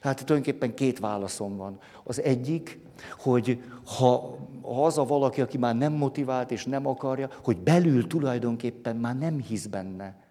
[0.00, 1.78] Tehát tulajdonképpen két válaszom van.
[2.04, 2.78] Az egyik,
[3.18, 3.62] hogy
[3.98, 8.96] ha, ha az a valaki, aki már nem motivált és nem akarja, hogy belül tulajdonképpen
[8.96, 10.24] már nem hisz benne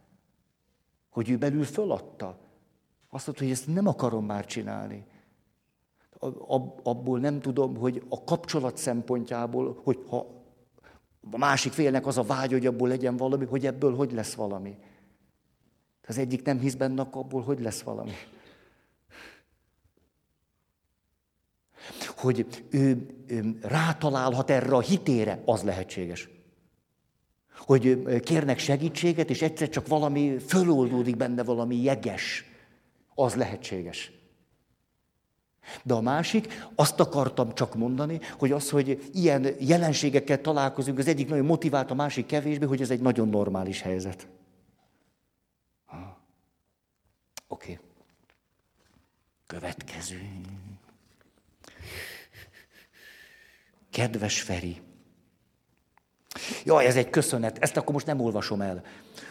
[1.15, 2.37] hogy ő belül föladta.
[3.15, 5.05] Azt mondta, hogy ezt nem akarom már csinálni.
[6.83, 10.27] Abból nem tudom, hogy a kapcsolat szempontjából, hogy ha
[11.31, 14.77] a másik félnek az a vágy, hogy abból legyen valami, hogy ebből hogy lesz valami.
[16.07, 18.11] Az egyik nem hisz benne, abból hogy lesz valami.
[22.17, 26.29] Hogy ő, ő rátalálhat erre a hitére, az lehetséges
[27.57, 32.54] hogy kérnek segítséget, és egyszer csak valami föloldódik benne, valami jeges.
[33.15, 34.11] Az lehetséges.
[35.83, 41.29] De a másik, azt akartam csak mondani, hogy az, hogy ilyen jelenségekkel találkozunk, az egyik
[41.29, 44.27] nagyon motivált, a másik kevésbé, hogy ez egy nagyon normális helyzet.
[47.47, 47.71] Oké.
[47.71, 47.85] Okay.
[49.47, 50.21] Következő.
[53.91, 54.81] Kedves Feri,
[56.63, 58.83] Jaj, ez egy köszönet, ezt akkor most nem olvasom el.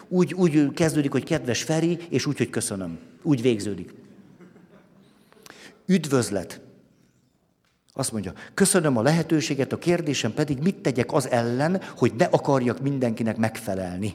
[0.09, 2.99] Úgy, úgy kezdődik, hogy kedves Feri, és úgy, hogy köszönöm.
[3.23, 3.95] Úgy végződik.
[5.87, 6.61] Üdvözlet.
[7.93, 12.81] Azt mondja, köszönöm a lehetőséget, a kérdésem pedig, mit tegyek az ellen, hogy ne akarjak
[12.81, 14.14] mindenkinek megfelelni.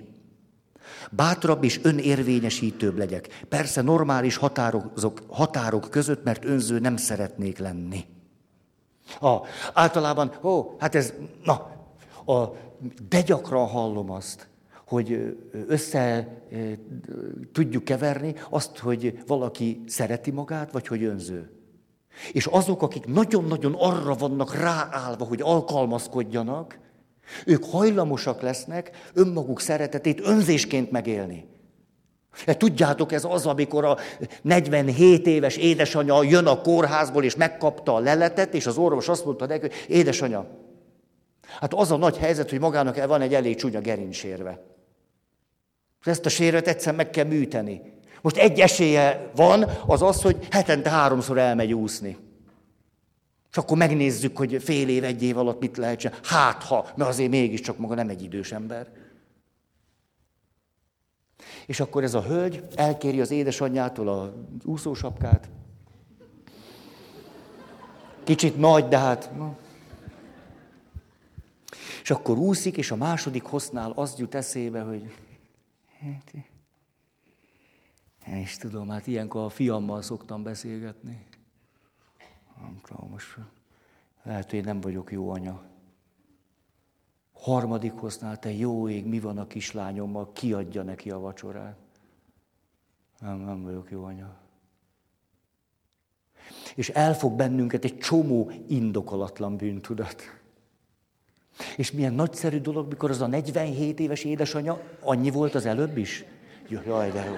[1.12, 3.46] Bátrabb és önérvényesítőbb legyek.
[3.50, 4.92] Persze normális határok,
[5.28, 8.06] határok között, mert önző nem szeretnék lenni.
[9.22, 9.38] A,
[9.74, 11.54] általában, ó, hát ez, na,
[12.26, 12.56] a,
[13.10, 14.48] de gyakran hallom azt,
[14.88, 15.38] hogy
[15.68, 16.28] össze
[17.52, 21.50] tudjuk keverni azt, hogy valaki szereti magát, vagy hogy önző.
[22.32, 26.80] És azok, akik nagyon-nagyon arra vannak ráállva, hogy alkalmazkodjanak,
[27.46, 31.48] ők hajlamosak lesznek önmaguk szeretetét önzésként megélni.
[32.46, 33.98] De tudjátok, ez az, amikor a
[34.42, 39.46] 47 éves édesanyja jön a kórházból, és megkapta a leletet, és az orvos azt mondta
[39.46, 40.48] neki, hogy édesanyja,
[41.60, 44.62] hát az a nagy helyzet, hogy magának van egy elég csúnya gerincsérve.
[46.04, 47.82] Ezt a sérvet egyszer meg kell műteni.
[48.22, 52.18] Most egy esélye van, az az, hogy hetente háromszor elmegy úszni.
[53.52, 56.22] És akkor megnézzük, hogy fél év, egy év alatt mit lehet csinálni.
[56.24, 58.88] Hát ha, mert azért mégiscsak maga nem egy idős ember.
[61.66, 64.34] És akkor ez a hölgy elkéri az édesanyjától a
[64.64, 65.50] úszósapkát.
[68.24, 69.32] Kicsit nagy, de hát...
[72.02, 75.14] És akkor úszik, és a második hosznál az jut eszébe, hogy...
[78.28, 81.26] Én is tudom, hát ilyenkor a fiammal szoktam beszélgetni.
[82.62, 83.38] Nem tudom, most
[84.24, 85.62] lehet, hogy én nem vagyok jó anya.
[87.34, 91.78] Harmadik hoznál, te jó ég, mi van a kislányommal, kiadja neki a vacsorát.
[93.20, 94.38] Nem, nem vagyok jó anya.
[96.76, 100.22] És elfog bennünket egy csomó indokolatlan bűntudat.
[101.76, 106.24] És milyen nagyszerű dolog, mikor az a 47 éves édesanyja, annyi volt az előbb is?
[106.68, 107.34] Jaj, de jó.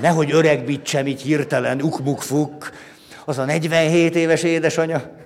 [0.00, 2.70] Nehogy öregbítsem így hirtelen, ukmukfuk.
[3.24, 5.16] Az a 47 éves édesanyja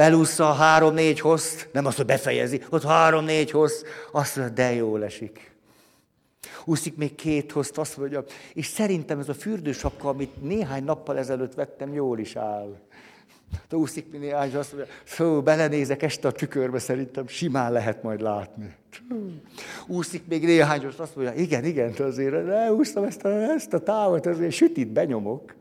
[0.00, 5.04] elúszza a három-négy hozt, nem azt, hogy befejezi, ott három-négy hoz, azt mondja, de jól
[5.04, 5.50] esik.
[6.64, 11.54] Úszik még két hozt, azt mondja, és szerintem ez a fürdősapka, amit néhány nappal ezelőtt
[11.54, 12.80] vettem, jól is áll.
[13.68, 18.20] De úszik mi néhány, azt mondja, szó, belenézek este a tükörbe, szerintem simán lehet majd
[18.20, 18.74] látni.
[19.86, 24.52] Úszik még néhány, azt mondja, igen, igen, azért leúsztam ezt a, ezt a távot, azért
[24.52, 25.54] sütit benyomok.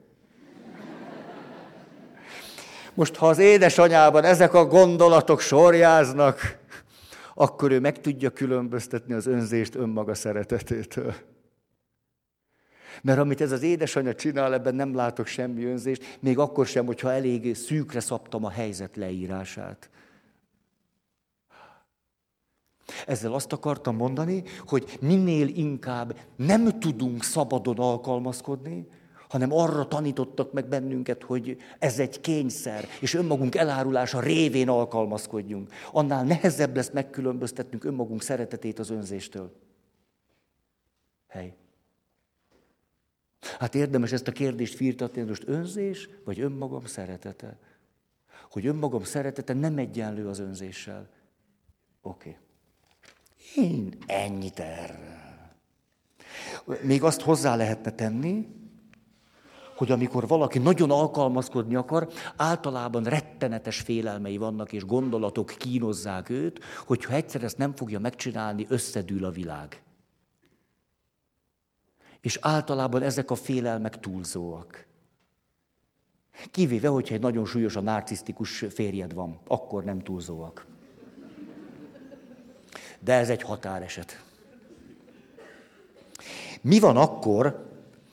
[2.93, 6.59] Most, ha az édesanyában ezek a gondolatok sorjáznak,
[7.33, 11.13] akkor ő meg tudja különböztetni az önzést önmaga szeretetétől.
[13.01, 17.11] Mert amit ez az édesanyja csinál, ebben nem látok semmi önzést, még akkor sem, hogyha
[17.11, 19.89] elég szűkre szabtam a helyzet leírását.
[23.07, 28.87] Ezzel azt akartam mondani, hogy minél inkább nem tudunk szabadon alkalmazkodni,
[29.31, 35.73] hanem arra tanítottak meg bennünket, hogy ez egy kényszer, és önmagunk elárulása révén alkalmazkodjunk.
[35.91, 39.51] Annál nehezebb lesz megkülönböztetnünk önmagunk szeretetét az önzéstől.
[41.27, 41.55] Hely.
[43.41, 47.57] Hát érdemes ezt a kérdést firtatni, most önzés, vagy önmagam szeretete?
[48.49, 51.09] Hogy önmagam szeretete nem egyenlő az önzéssel.
[52.01, 52.29] Oké.
[52.29, 53.65] Okay.
[53.65, 55.21] Én ennyit erre.
[56.81, 58.47] Még azt hozzá lehetne tenni,
[59.75, 67.13] hogy amikor valaki nagyon alkalmazkodni akar, általában rettenetes félelmei vannak, és gondolatok kínozzák őt, hogyha
[67.13, 69.81] egyszer ezt nem fogja megcsinálni, összedül a világ.
[72.21, 74.85] És általában ezek a félelmek túlzóak.
[76.51, 80.65] Kivéve, hogyha egy nagyon súlyos a narcisztikus férjed van, akkor nem túlzóak.
[82.99, 84.23] De ez egy határeset.
[86.61, 87.69] Mi van akkor,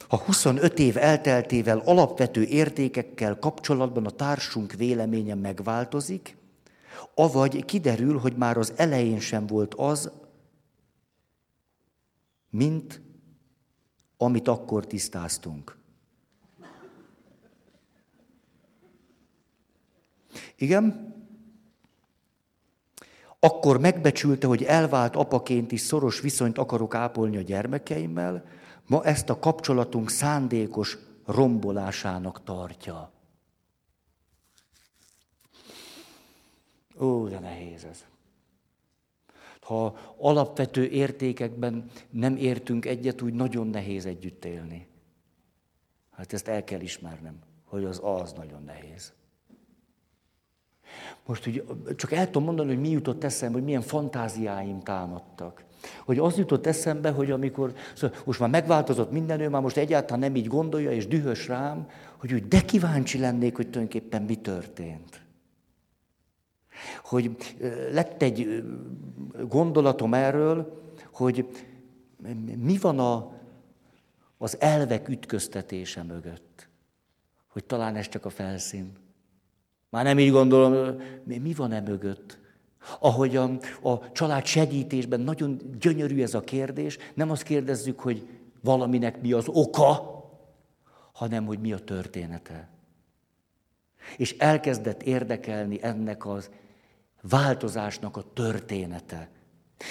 [0.09, 6.37] ha 25 év elteltével alapvető értékekkel kapcsolatban a társunk véleménye megváltozik,
[7.15, 10.11] avagy kiderül, hogy már az elején sem volt az,
[12.51, 13.01] mint
[14.19, 15.77] amit akkor tisztáztunk.
[20.57, 21.17] Igen?
[23.41, 28.45] Akkor megbecsülte, hogy elvált apaként is szoros viszonyt akarok ápolni a gyermekeimmel,
[28.87, 33.13] ma ezt a kapcsolatunk szándékos rombolásának tartja.
[37.01, 38.08] Ó, de nehéz ez.
[39.69, 44.87] Ha alapvető értékekben nem értünk egyet, úgy nagyon nehéz együtt élni.
[46.11, 49.13] Hát ezt el kell ismernem, hogy az az nagyon nehéz.
[51.27, 51.65] Most úgy
[51.97, 55.65] csak el tudom mondani, hogy mi jutott eszembe, hogy milyen fantáziáim támadtak.
[56.05, 60.19] hogy az jutott eszembe, hogy amikor szóval most már megváltozott minden, ő már most egyáltalán
[60.19, 65.28] nem így gondolja, és dühös rám, hogy úgy de kíváncsi lennék, hogy tulajdonképpen mi történt.
[67.05, 67.37] Hogy
[67.93, 68.65] lett egy
[69.49, 71.49] gondolatom erről, hogy
[72.57, 73.33] mi van a,
[74.39, 76.69] az elvek ütköztetése mögött.
[77.49, 78.93] Hogy talán ez csak a felszín.
[79.91, 82.39] Már nem így gondolom, mi van e mögött?
[83.01, 83.51] Ahogy a,
[83.83, 88.29] a család segítésben nagyon gyönyörű ez a kérdés, nem azt kérdezzük, hogy
[88.63, 90.17] valaminek mi az oka,
[91.13, 92.69] hanem hogy mi a története.
[94.17, 96.51] És elkezdett érdekelni ennek az
[97.29, 99.31] változásnak a története.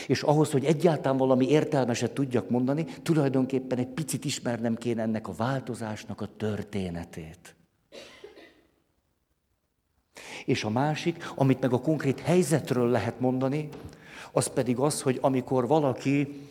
[0.08, 5.34] És ahhoz, hogy egyáltalán valami értelmeset tudjak mondani, tulajdonképpen egy picit ismernem kéne ennek a
[5.34, 7.56] változásnak a történetét.
[10.46, 13.70] És a másik, amit meg a konkrét helyzetről lehet mondani,
[14.32, 16.42] az pedig az, hogy amikor valaki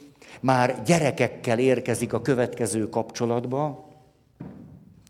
[0.40, 3.88] már gyerekekkel érkezik a következő kapcsolatba,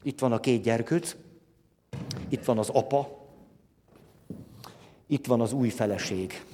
[0.02, 1.16] itt van a két gyerkőc,
[2.28, 3.15] itt van az apa,
[5.06, 6.44] itt van az új feleség.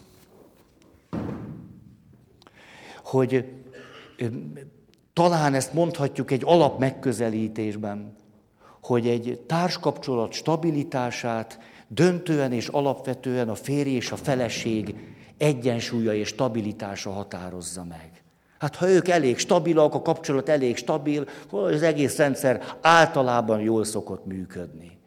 [3.04, 3.52] Hogy
[5.12, 8.16] talán ezt mondhatjuk egy alap megközelítésben,
[8.82, 14.94] hogy egy társkapcsolat stabilitását döntően és alapvetően a férj és a feleség
[15.38, 18.22] egyensúlya és stabilitása határozza meg.
[18.58, 24.26] Hát ha ők elég stabilak, a kapcsolat elég stabil, az egész rendszer általában jól szokott
[24.26, 24.98] működni.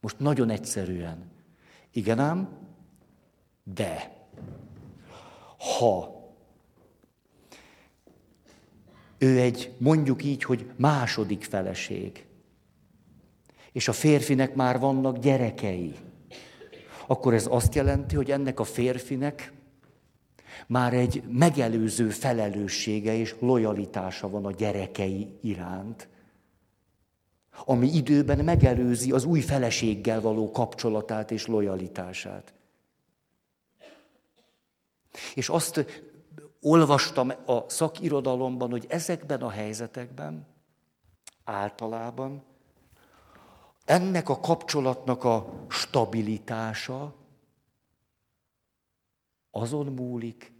[0.00, 1.35] Most nagyon egyszerűen.
[1.96, 2.48] Igen ám,
[3.74, 4.16] de
[5.78, 6.14] ha
[9.18, 12.26] ő egy, mondjuk így, hogy második feleség,
[13.72, 15.94] és a férfinek már vannak gyerekei,
[17.06, 19.52] akkor ez azt jelenti, hogy ennek a férfinek
[20.66, 26.08] már egy megelőző felelőssége és lojalitása van a gyerekei iránt,
[27.64, 32.54] ami időben megelőzi az új feleséggel való kapcsolatát és lojalitását.
[35.34, 36.04] És azt
[36.60, 40.46] olvastam a szakirodalomban, hogy ezekben a helyzetekben
[41.44, 42.42] általában
[43.84, 47.14] ennek a kapcsolatnak a stabilitása
[49.50, 50.52] azon múlik,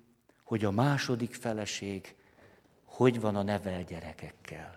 [0.44, 2.16] hogy a második feleség
[2.96, 4.75] hogy van a nevel gyerekekkel.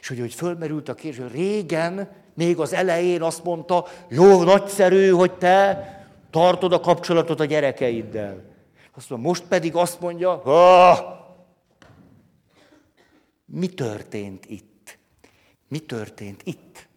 [0.00, 5.10] És hogy, hogy fölmerült a kérdés, hogy régen, még az elején azt mondta, jó, nagyszerű,
[5.10, 5.90] hogy te
[6.30, 8.42] tartod a kapcsolatot a gyerekeiddel.
[8.94, 10.98] Azt mondja, most pedig azt mondja, ah,
[13.44, 14.98] mi történt itt?
[15.68, 16.88] Mi történt itt?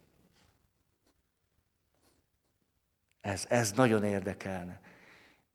[3.21, 4.79] Ez, ez nagyon érdekelne.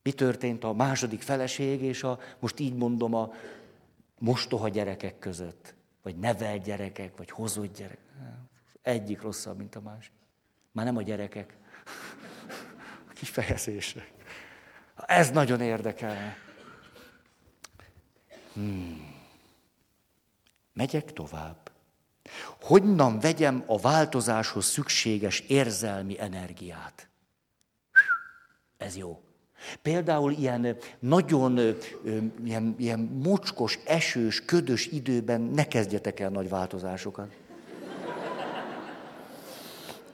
[0.02, 3.32] Mi történt a második feleség és a, most így mondom, a
[4.18, 5.74] mostoha gyerekek között?
[6.04, 8.04] Vagy nevelt gyerekek, vagy hozott gyerekek.
[8.82, 10.12] Egyik rosszabb, mint a másik.
[10.72, 11.56] Már nem a gyerekek.
[13.08, 14.12] A kifejezések.
[14.94, 16.36] Ez nagyon érdekelne.
[18.52, 19.14] Hmm.
[20.72, 21.70] Megyek tovább.
[22.60, 27.08] Hogyan vegyem a változáshoz szükséges érzelmi energiát?
[28.76, 29.23] Ez jó.
[29.82, 31.76] Például ilyen nagyon
[32.44, 37.28] ilyen, ilyen mocskos, esős, ködös időben ne kezdjetek el nagy változásokat.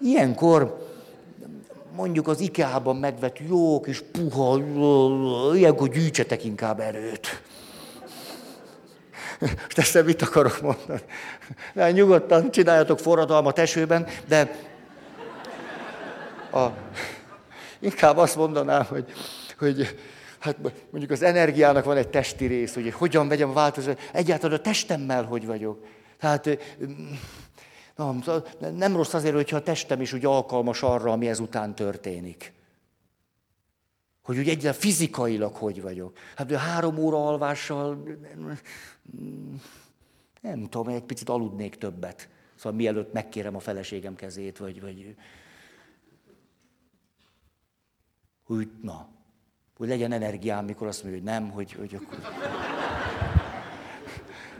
[0.02, 0.88] Ilyenkor
[1.94, 4.60] mondjuk az IKEA-ban megvett jó kis puha,
[5.54, 7.42] ilyenkor gyűjtsetek inkább erőt.
[9.40, 11.00] Most ezt mit akarok mondani?
[11.74, 14.68] De nyugodtan csináljatok forradalmat esőben, de
[16.52, 16.66] a,
[17.78, 19.12] inkább azt mondanám, hogy,
[19.60, 19.96] hogy
[20.38, 20.56] hát
[20.90, 25.24] mondjuk az energiának van egy testi rész, hogy hogyan vegyem a változást, egyáltalán a testemmel
[25.24, 25.84] hogy vagyok.
[26.18, 26.58] Tehát
[27.96, 28.22] nem,
[28.76, 32.52] nem rossz azért, hogyha a testem is úgy alkalmas arra, ami ezután történik.
[34.22, 36.18] Hogy úgy egyáltalán fizikailag hogy vagyok.
[36.36, 38.02] Hát három óra alvással
[40.40, 42.28] nem tudom, egy picit aludnék többet.
[42.54, 45.14] Szóval mielőtt megkérem a feleségem kezét, vagy, vagy
[48.44, 49.08] hogy na,
[49.80, 52.18] hogy legyen energiám, mikor azt mondja, hogy nem, hogy, hogy akkor...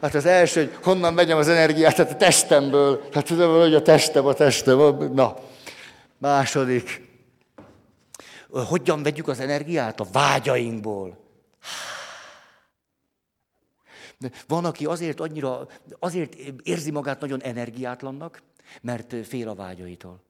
[0.01, 3.09] Hát az első, hogy honnan vegyem az energiát, hát a testemből.
[3.13, 4.79] Hát tudom, hogy a testem, a testem.
[5.13, 5.37] Na.
[6.19, 7.09] Második.
[8.49, 10.01] Hogyan vegyük az energiát?
[10.01, 11.19] A vágyainkból.
[14.47, 15.67] Van, aki azért annyira,
[15.99, 18.43] azért érzi magát nagyon energiátlannak,
[18.81, 20.23] mert fél a vágyaitól.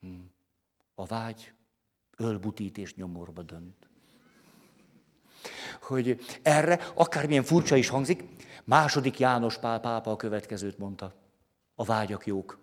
[0.00, 0.30] Hmm.
[0.94, 1.52] A vágy
[2.20, 3.77] Ölbutít és nyomorba dönt.
[5.80, 8.24] Hogy erre, akármilyen furcsa is hangzik,
[8.64, 11.14] második János Pál pápa a következőt mondta.
[11.74, 12.58] A vágyak jók.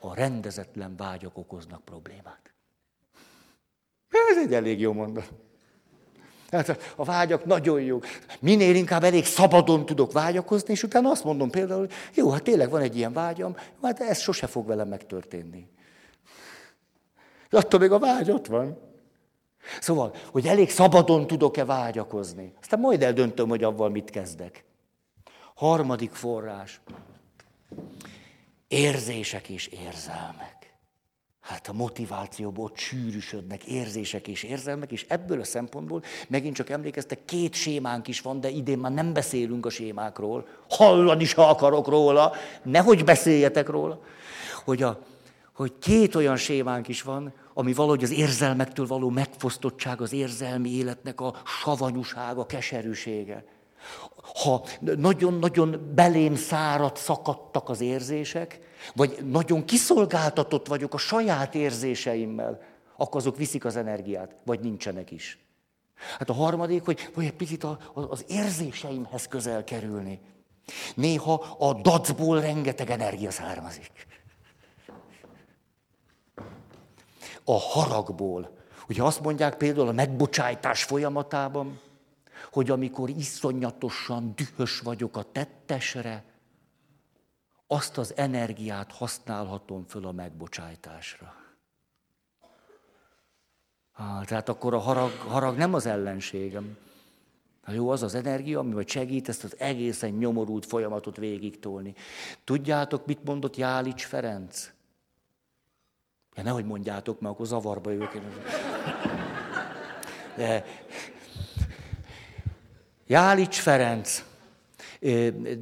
[0.00, 2.54] A rendezetlen vágyak okoznak problémát.
[4.30, 5.32] Ez egy elég jó mondat.
[6.50, 8.06] Hát a vágyak nagyon jók.
[8.40, 12.70] Minél inkább elég szabadon tudok vágyakozni, és utána azt mondom például, hogy jó, hát tényleg
[12.70, 15.68] van egy ilyen vágyam, hát ez sose fog velem megtörténni.
[17.50, 18.78] Attól még a vágy ott van.
[19.80, 22.52] Szóval, hogy elég szabadon tudok-e vágyakozni.
[22.60, 24.64] Aztán majd eldöntöm, hogy avval mit kezdek.
[25.54, 26.80] Harmadik forrás.
[28.68, 30.56] Érzések és érzelmek.
[31.46, 37.54] Hát a motivációból sűrűsödnek érzések és érzelmek, és ebből a szempontból megint csak emlékeztek, két
[37.54, 40.46] sémánk is van, de idén már nem beszélünk a sémákról.
[40.68, 44.00] Hallani ha akarok róla, nehogy beszéljetek róla.
[44.64, 45.00] Hogy, a,
[45.52, 51.20] hogy két olyan sémánk is van, ami valahogy az érzelmektől való megfosztottság, az érzelmi életnek
[51.20, 53.44] a savanyúsága, keserűsége.
[54.42, 58.60] Ha nagyon-nagyon belém száradt, szakadtak az érzések,
[58.94, 62.60] vagy nagyon kiszolgáltatott vagyok a saját érzéseimmel,
[62.96, 65.38] akkor azok viszik az energiát, vagy nincsenek is.
[66.18, 70.20] Hát a harmadik, hogy, hogy egy picit a, az érzéseimhez közel kerülni.
[70.94, 74.06] Néha a dacból rengeteg energia származik.
[77.48, 78.56] A haragból.
[78.88, 81.80] Ugye azt mondják például a megbocsájtás folyamatában,
[82.52, 86.24] hogy amikor iszonyatosan dühös vagyok a tettesre,
[87.66, 91.34] azt az energiát használhatom föl a megbocsájtásra.
[93.92, 96.76] Ah, tehát akkor a harag, harag nem az ellenségem.
[97.66, 101.94] Na jó, az az energia, ami majd segít ezt az egészen nyomorult folyamatot végig tolni.
[102.44, 104.72] Tudjátok, mit mondott Jálics Ferenc?
[106.36, 108.20] Ja, nehogy mondjátok, mert akkor zavarba jövök.
[110.36, 110.64] De
[113.06, 114.24] Jálics Ferenc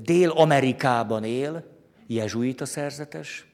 [0.02, 1.64] Dél-Amerikában él,
[2.06, 3.46] jezsuita szerzetes,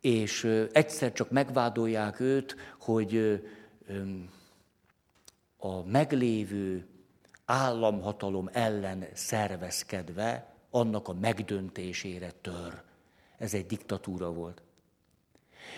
[0.00, 3.42] és egyszer csak megvádolják őt, hogy
[5.56, 6.86] a meglévő
[7.44, 12.82] államhatalom ellen szervezkedve annak a megdöntésére tör.
[13.38, 14.62] Ez egy diktatúra volt.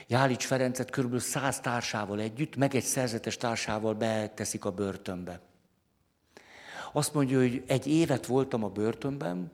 [0.06, 5.40] Jálics Ferencet körülbelül száz társával együtt, meg egy szerzetes társával beteszik a börtönbe.
[6.92, 9.52] Azt mondja, hogy egy évet voltam a börtönben,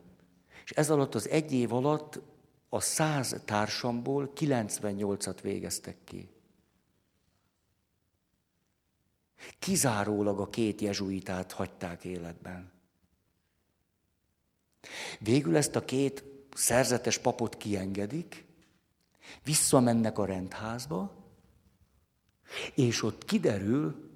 [0.65, 2.21] és ez alatt az egy év alatt
[2.69, 6.29] a száz társamból 98-at végeztek ki.
[9.59, 12.73] Kizárólag a két jezsuitát hagyták életben.
[15.19, 16.25] Végül ezt a két
[16.55, 18.45] szerzetes papot kiengedik,
[19.45, 21.13] visszamennek a rendházba,
[22.75, 24.11] és ott kiderül,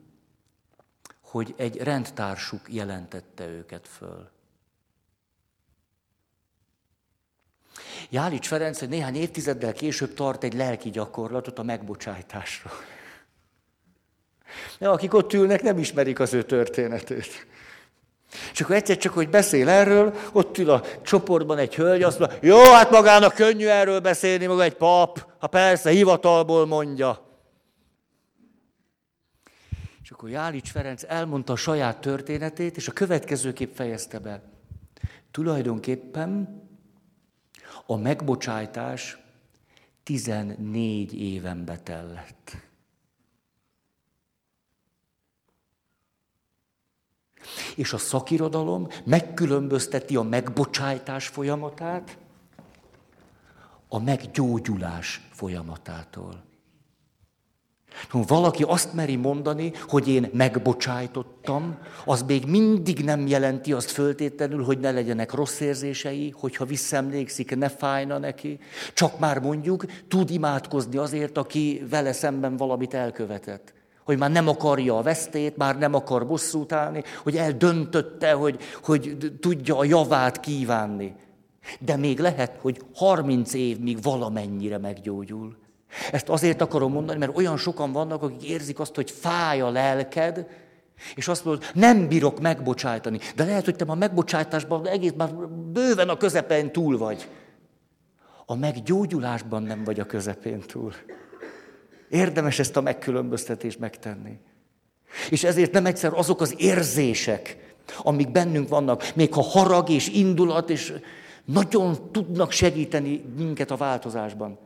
[1.21, 4.31] hogy egy rendtársuk jelentette őket föl.
[8.11, 12.71] Jálics Ferenc egy néhány évtizeddel később tart egy lelki gyakorlatot a megbocsájtásra.
[14.79, 17.47] De akik ott ülnek, nem ismerik az ő történetét.
[18.53, 22.39] És akkor egyszer csak, hogy beszél erről, ott ül a csoportban egy hölgy, azt mondja,
[22.43, 27.25] jó, hát magának könnyű erről beszélni, maga egy pap, ha persze, hivatalból mondja.
[30.03, 34.43] És akkor Jálics Ferenc elmondta a saját történetét, és a következőképp fejezte be.
[35.31, 36.63] Tulajdonképpen
[37.87, 39.19] a megbocsájtás
[40.03, 42.57] 14 éven betellett.
[47.75, 52.19] És a szakirodalom megkülönbözteti a megbocsájtás folyamatát
[53.89, 56.45] a meggyógyulás folyamatától.
[58.09, 64.65] Ha valaki azt meri mondani, hogy én megbocsájtottam, az még mindig nem jelenti azt föltétlenül,
[64.65, 68.59] hogy ne legyenek rossz érzései, hogyha visszaemlékszik, ne fájna neki.
[68.95, 73.75] Csak már mondjuk tud imádkozni azért, aki vele szemben valamit elkövetett.
[74.07, 79.17] Hogy már nem akarja a vesztét, már nem akar bosszút állni, hogy eldöntötte, hogy, hogy
[79.41, 81.15] tudja a javát kívánni.
[81.81, 85.57] De még lehet, hogy 30 év még valamennyire meggyógyul.
[86.13, 90.47] Ezt azért akarom mondani, mert olyan sokan vannak, akik érzik azt, hogy fáj a lelked,
[91.15, 93.19] és azt mondod, nem bírok megbocsájtani.
[93.37, 97.29] De lehet, hogy te már megbocsájtásban egész már bőven a közepén túl vagy.
[98.47, 100.93] A meggyógyulásban nem vagy a közepén túl.
[102.09, 104.39] Érdemes ezt a megkülönböztetést megtenni.
[105.31, 110.71] És ezért nem egyszer azok az érzések, amik bennünk vannak, még ha harag és indulat,
[110.71, 110.93] és
[111.45, 114.59] nagyon tudnak segíteni minket a változásban.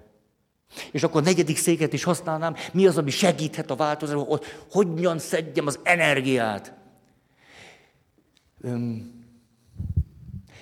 [0.93, 5.19] És akkor a negyedik széket is használnám, mi az, ami segíthet a változásban, hogy hogyan
[5.19, 6.75] szedjem az energiát.
[8.61, 9.19] Öm,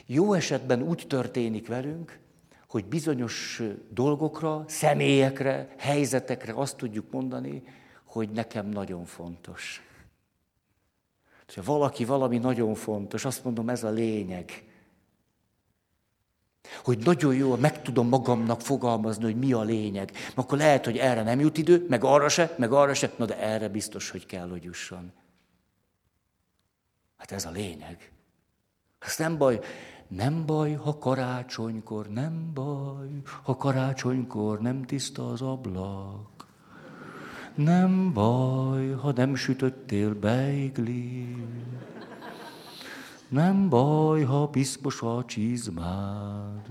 [0.07, 2.19] jó esetben úgy történik velünk,
[2.69, 7.63] hogy bizonyos dolgokra, személyekre, helyzetekre azt tudjuk mondani,
[8.05, 9.83] hogy nekem nagyon fontos.
[11.55, 14.65] Ha valaki valami nagyon fontos, azt mondom, ez a lényeg.
[16.85, 20.13] Hogy nagyon jól meg tudom magamnak fogalmazni, hogy mi a lényeg.
[20.35, 23.39] Akkor lehet, hogy erre nem jut idő, meg arra se, meg arra se, na de
[23.39, 25.13] erre biztos, hogy kell, hogy jusson.
[27.17, 28.13] Hát ez a lényeg.
[28.99, 29.61] Ez nem baj,
[30.09, 33.09] nem baj, ha karácsonykor, nem baj,
[33.43, 36.47] ha karácsonykor nem tiszta az ablak.
[37.55, 41.37] Nem baj, ha nem sütöttél beigli.
[43.29, 46.67] Nem baj, ha piszkos a csizmád.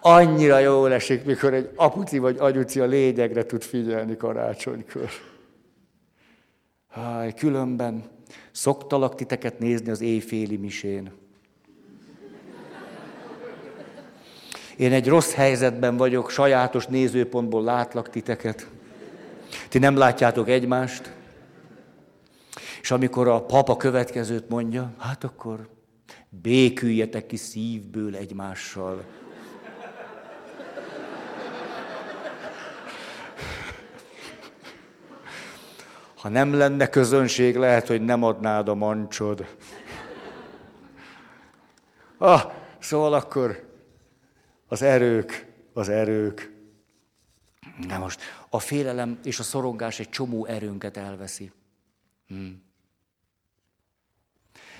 [0.00, 5.08] Annyira jól esik, mikor egy apuci vagy anyuci a lényegre tud figyelni karácsonykor.
[6.88, 8.04] Háj, különben
[8.52, 11.12] szoktalak titeket nézni az éjféli misén.
[14.76, 18.68] Én egy rossz helyzetben vagyok, sajátos nézőpontból látlak titeket.
[19.68, 21.12] Ti nem látjátok egymást.
[22.80, 25.68] És amikor a papa következőt mondja, hát akkor
[26.28, 29.04] béküljetek ki szívből egymással.
[36.22, 39.56] Ha nem lenne közönség, lehet, hogy nem adnád a mancsod.
[42.18, 43.70] Ah, szóval akkor
[44.66, 46.52] az erők, az erők.
[47.86, 48.20] Na most,
[48.50, 51.52] a félelem és a szorongás egy csomó erőnket elveszi.
[52.26, 52.62] Hmm.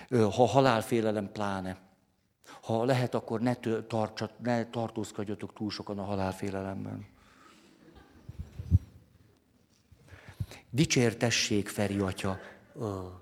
[0.08, 1.76] Ha halálfélelem pláne.
[2.62, 3.54] Ha lehet, akkor ne,
[3.86, 7.06] tartsat, ne tartózkodjatok túl sokan a halálfélelemben.
[10.74, 12.40] Dicsértessék, Feri atya.
[12.74, 12.84] Oh.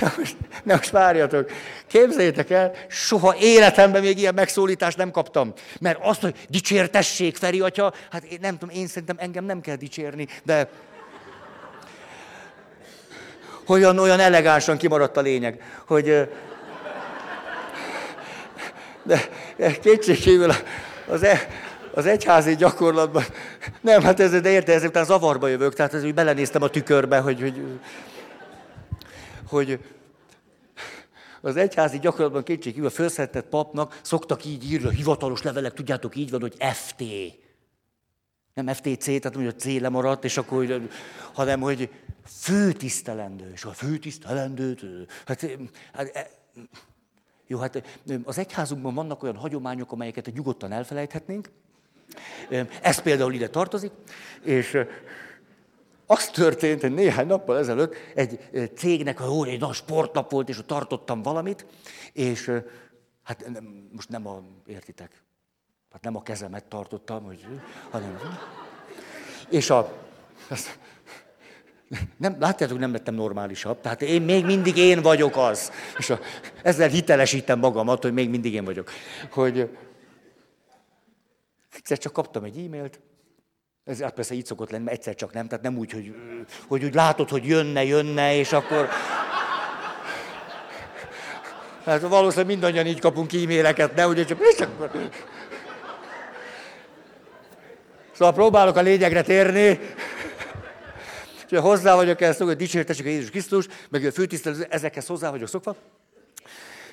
[0.00, 1.50] Ja, most, ne most várjatok.
[1.86, 5.52] Képzeljétek el, soha életemben még ilyen megszólítást nem kaptam.
[5.80, 9.76] Mert azt, hogy dicsértessék, Feri atya, hát én nem tudom, én szerintem engem nem kell
[9.76, 10.68] dicsérni, de
[13.66, 16.28] olyan, olyan elegánsan kimaradt a lényeg, hogy
[19.02, 19.28] de
[19.80, 20.52] kétségkívül
[21.06, 21.48] az, e,
[21.94, 23.22] az egyházi gyakorlatban,
[23.80, 27.40] nem, hát ez, de érte, ezért zavarba jövök, tehát ez, hogy belenéztem a tükörbe, hogy,
[27.40, 27.80] hogy,
[29.48, 29.80] hogy
[31.40, 36.30] az egyházi gyakorlatban kétségkívül a felszeretett papnak szoktak így írni, a hivatalos levelek, tudjátok, így
[36.30, 37.02] van, hogy FT.
[38.54, 40.88] Nem FTC, tehát hogy a C lemaradt, és akkor,
[41.32, 41.90] hanem, hogy
[42.26, 44.84] főtisztelendő, és a főtisztelendőt,
[45.26, 45.46] hát,
[45.92, 46.30] hát e,
[47.46, 51.50] jó, hát az egyházunkban vannak olyan hagyományok, amelyeket nyugodtan elfelejthetnénk.
[52.82, 53.90] Ez például ide tartozik,
[54.42, 54.78] és
[56.06, 58.38] az történt, hogy néhány nappal ezelőtt egy
[58.76, 61.66] cégnek, ahol egy nagy sportnap volt, és ott tartottam valamit,
[62.12, 62.50] és
[63.22, 63.50] hát
[63.92, 65.22] most nem a, értitek,
[65.92, 67.46] hát nem a kezemet tartottam, hogy,
[67.90, 68.18] hanem,
[69.48, 69.92] és a,
[70.48, 70.78] azt,
[72.16, 73.80] nem, látjátok, nem lettem normálisabb.
[73.80, 75.72] Tehát én még mindig én vagyok az.
[75.98, 76.18] És a,
[76.62, 78.90] ezzel hitelesítem magamat, hogy még mindig én vagyok.
[79.30, 79.68] Hogy
[81.80, 83.00] egyszer csak kaptam egy e-mailt,
[83.84, 86.14] ez hát persze így szokott lenni, mert egyszer csak nem, tehát nem úgy, hogy,
[86.68, 88.88] hogy úgy látod, hogy jönne, jönne, és akkor...
[91.84, 95.10] Hát valószínűleg mindannyian így kapunk e-maileket, ne, ugye csak, és akkor...
[98.12, 99.78] Szóval próbálok a lényegre térni.
[101.50, 105.48] És hozzá vagyok ezt, hogy dicsértessük a Jézus Krisztus, meg a főtisztelő, ezekhez hozzá vagyok
[105.48, 105.76] szokva.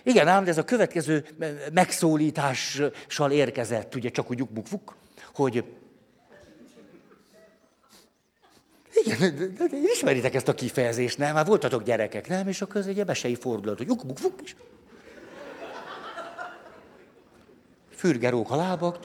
[0.07, 1.25] Igen, ám, de ez a következő
[1.73, 4.95] megszólítással érkezett, ugye csak úgy ukbuk
[5.33, 5.63] hogy
[8.93, 9.49] igen,
[9.93, 11.33] ismeritek ezt a kifejezést, nem?
[11.33, 12.47] Már voltatok gyerekek, nem?
[12.47, 14.55] És akkor ez egy ebesei fordulat, hogy ukbuk fuk, és
[17.89, 18.99] fürgerók a lábak.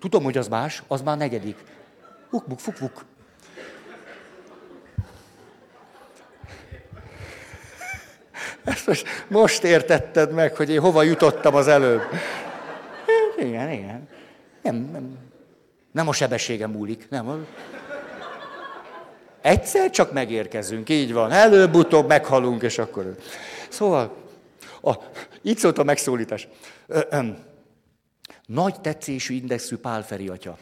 [0.00, 1.56] Tudom, hogy az más, az már negyedik.
[2.30, 2.60] Ukbuk,
[8.64, 12.02] Ezt most, most értetted meg, hogy én hova jutottam az előbb.
[13.38, 14.08] Igen, igen.
[14.62, 15.18] Nem, nem,
[15.92, 17.46] nem a sebességem múlik, nem.
[19.40, 21.30] Egyszer csak megérkezünk, így van.
[21.30, 23.16] Előbb-utóbb meghalunk, és akkor...
[23.68, 24.16] Szóval,
[24.82, 24.94] a,
[25.42, 26.48] így szólt a megszólítás.
[26.86, 27.18] Ö, ö,
[28.46, 30.58] nagy tetszésű indexű Pálferi atya.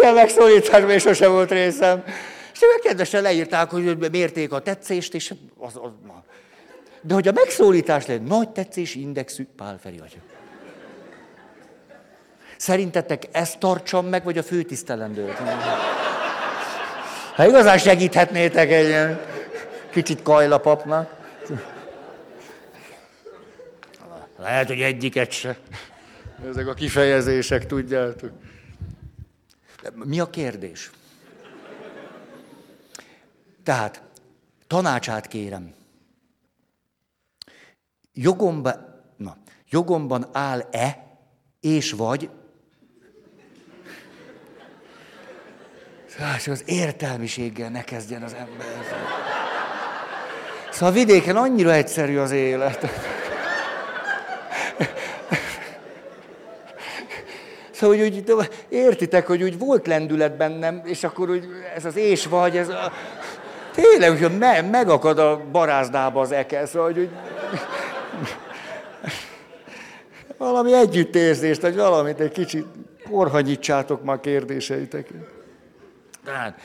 [0.00, 2.04] Ilyen megszólításban sosem volt részem.
[2.52, 5.90] És ők kedvesen leírták, hogy mérték a tetszést, és az, az,
[7.02, 10.18] De hogy a megszólítás lehet, nagy tetszés indexű Pál Feri vagy.
[12.56, 15.36] Szerintetek ezt tartsam meg, vagy a főtisztelendőt?
[17.34, 19.20] Ha igazán segíthetnétek egy ilyen
[19.90, 21.14] kicsit kajlapapnak.
[24.38, 25.56] Lehet, hogy egyiket se.
[26.48, 28.30] Ezek a kifejezések, tudjátok.
[29.92, 30.90] Mi a kérdés?
[33.62, 34.02] Tehát,
[34.66, 35.74] tanácsát kérem.
[38.12, 38.72] Jogomba,
[39.16, 39.36] na,
[39.68, 41.18] jogomban áll-e,
[41.60, 42.30] és vagy
[46.18, 48.66] Hát, az értelmiséggel ne kezdjen az ember.
[50.70, 52.86] Szóval vidéken annyira egyszerű az élet.
[57.84, 61.44] Szóval, hogy úgy, értitek, hogy úgy volt lendület bennem, és akkor úgy
[61.76, 62.92] ez az és vagy, ez a...
[63.74, 67.08] Tényleg, hogy me, megakad a barázdába az eke, szóval, hogy úgy...
[70.36, 72.66] Valami együttérzést, vagy valamit egy kicsit
[73.10, 75.28] korhanyítsátok már kérdéseiteket.
[76.24, 76.60] Tehát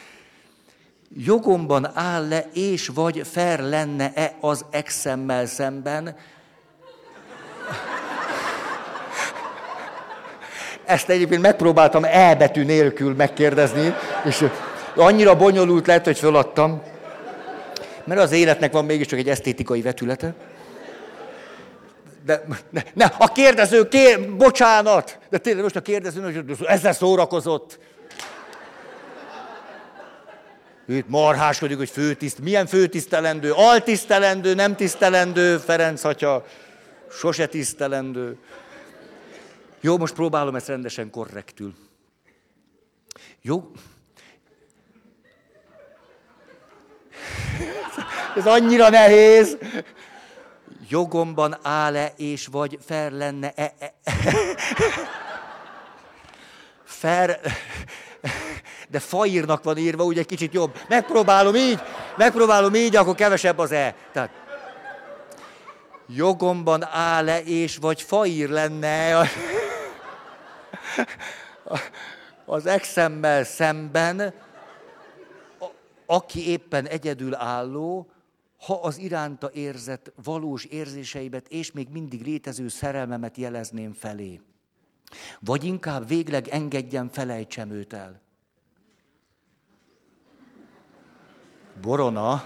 [1.17, 6.15] jogomban áll-e és vagy fer lenne-e az exemmel szemben,
[10.89, 13.93] Ezt egyébként megpróbáltam E nélkül megkérdezni,
[14.25, 14.45] és
[14.95, 16.81] annyira bonyolult lett, hogy föladtam.
[18.03, 20.33] Mert az életnek van mégiscsak egy esztétikai vetülete.
[22.25, 25.19] De ne, ne a kérdező, kér, bocsánat!
[25.29, 27.79] De tényleg most a kérdező ezzel szórakozott.
[30.87, 32.39] Itt marháskodik, hogy főtiszt.
[32.39, 33.51] Milyen főtisztelendő?
[33.51, 36.45] Altisztelendő, nem tisztelendő, Ferenc atya,
[37.11, 38.37] sose tisztelendő.
[39.82, 41.73] Jó, most próbálom ezt rendesen korrektül.
[43.41, 43.71] Jó?
[48.36, 49.57] Ez annyira nehéz.
[50.89, 53.73] Jogomban áll-e, és vagy fel lenne-e?
[53.80, 53.93] E,
[56.84, 57.39] fer
[58.89, 60.80] de faírnak van írva, úgy egy kicsit jobb.
[60.88, 61.80] Megpróbálom így,
[62.17, 63.95] megpróbálom így, akkor kevesebb az E.
[64.11, 64.32] Tehát
[66.07, 69.30] jogomban áll-e, és vagy faír lenne
[72.45, 74.34] az exemmel szemben,
[76.06, 78.12] aki éppen egyedül álló,
[78.66, 84.41] ha az iránta érzett valós érzéseimet és még mindig létező szerelmemet jelezném felé.
[85.39, 88.22] Vagy inkább végleg engedjem, felejtsem őt el.
[91.82, 92.43] Borona,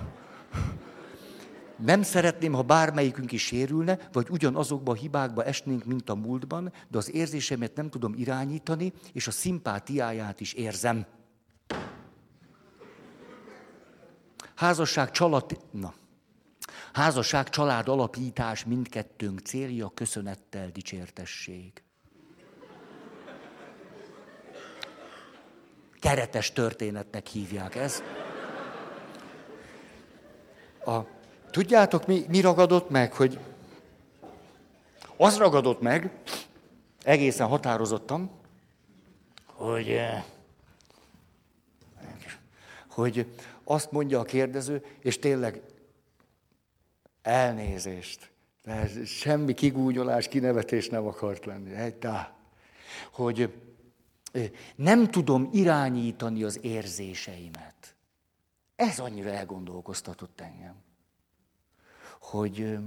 [1.83, 6.97] nem szeretném, ha bármelyikünk is sérülne, vagy ugyanazokba a hibákba esnénk, mint a múltban, de
[6.97, 11.05] az érzésemet nem tudom irányítani, és a szimpátiáját is érzem.
[14.55, 15.57] Házasság, család...
[15.71, 15.93] Na.
[16.93, 21.83] Házasság, család alapítás mindkettőnk célja, köszönettel dicsértesség.
[25.99, 28.03] Keretes történetnek hívják ezt.
[30.85, 30.99] A,
[31.53, 33.39] tudjátok, mi, mi ragadott meg, hogy
[35.17, 36.11] az ragadott meg,
[37.03, 38.31] egészen határozottan,
[39.45, 40.23] hogy, eh,
[42.87, 43.33] hogy
[43.63, 45.61] azt mondja a kérdező, és tényleg
[47.21, 48.31] elnézést.
[48.63, 51.73] De semmi kigúnyolás, kinevetés nem akart lenni.
[51.73, 52.35] Egy tá.
[53.11, 53.53] Hogy
[54.31, 57.95] eh, nem tudom irányítani az érzéseimet.
[58.75, 60.75] Ez annyira elgondolkoztatott engem,
[62.23, 62.77] hogy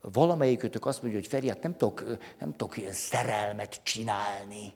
[0.00, 2.04] valamelyikötök azt mondja, hogy Feri, hát nem tudok,
[2.38, 4.74] nem tudok ilyen szerelmet csinálni.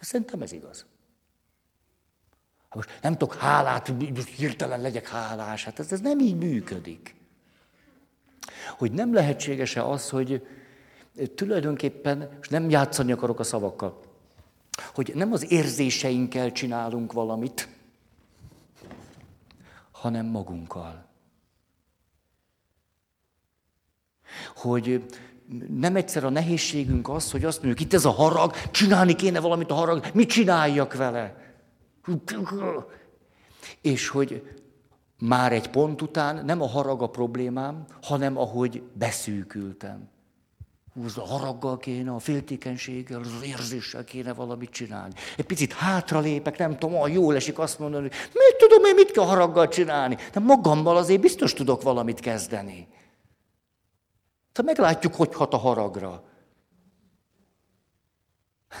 [0.00, 0.86] Szerintem ez igaz.
[2.62, 3.92] Hát most nem tudok hálát,
[4.36, 5.64] hirtelen legyek hálás.
[5.64, 7.14] Hát ez, ez nem így működik.
[8.78, 10.46] Hogy nem lehetséges-e az, hogy,
[11.34, 14.11] tulajdonképpen, és nem játszani akarok a szavakkal,
[14.94, 17.68] hogy nem az érzéseinkkel csinálunk valamit,
[19.90, 21.04] hanem magunkkal.
[24.56, 25.04] Hogy
[25.68, 29.70] nem egyszer a nehézségünk az, hogy azt mondjuk, itt ez a harag, csinálni kéne valamit
[29.70, 31.54] a harag, mit csináljak vele?
[33.80, 34.56] És hogy
[35.18, 40.08] már egy pont után nem a harag a problémám, hanem ahogy beszűkültem.
[40.94, 45.14] Húz a haraggal kéne, a féltékenységgel, az érzéssel kéne valamit csinálni.
[45.36, 49.10] Egy picit hátralépek, nem tudom, olyan jól esik azt mondani, hogy mit tudom én, mit
[49.10, 50.16] kell haraggal csinálni.
[50.32, 52.88] De magammal azért biztos tudok valamit kezdeni.
[54.54, 56.24] Ha meglátjuk, hogy hat a haragra.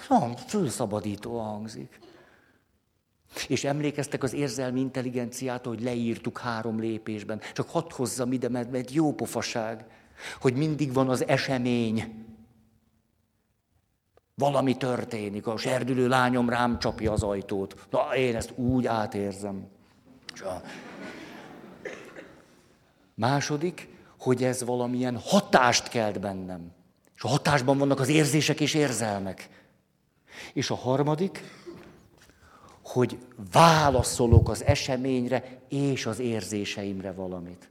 [0.08, 1.98] Nem, fölszabadító hangzik.
[3.48, 7.40] És emlékeztek az érzelmi intelligenciát, hogy leírtuk három lépésben.
[7.52, 9.86] Csak hadd hozzam ide, mert, mert jó pofaság,
[10.40, 12.24] hogy mindig van az esemény.
[14.34, 17.86] Valami történik, a serdülő lányom rám csapja az ajtót.
[17.90, 19.66] Na, én ezt úgy átérzem.
[23.14, 26.72] Második, hogy ez valamilyen hatást kelt bennem.
[27.16, 29.48] És a hatásban vannak az érzések és érzelmek.
[30.52, 31.42] És a harmadik,
[32.82, 33.18] hogy
[33.52, 37.70] válaszolok az eseményre és az érzéseimre valamit.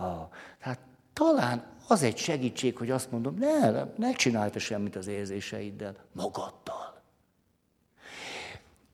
[0.00, 0.28] Ha,
[0.58, 0.78] hát
[1.12, 7.02] talán az egy segítség, hogy azt mondom, ne, ne csinálj semmit az érzéseiddel, magaddal.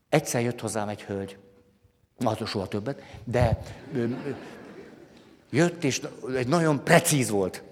[0.09, 1.39] Egyszer jött hozzám egy hölgy,
[2.25, 3.59] hát soha többet, de
[5.51, 6.03] jött, és
[6.35, 7.63] egy nagyon precíz volt,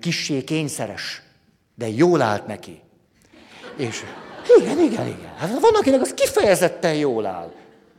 [0.00, 1.22] kissé kényszeres,
[1.74, 2.80] de jól állt neki.
[3.76, 4.04] És
[4.58, 5.34] igen, igen, igen.
[5.36, 7.52] Hát van, akinek az kifejezetten jól áll.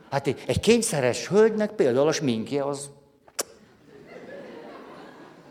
[0.10, 2.90] Hát egy, egy kényszeres hölgynek például a sminkje az...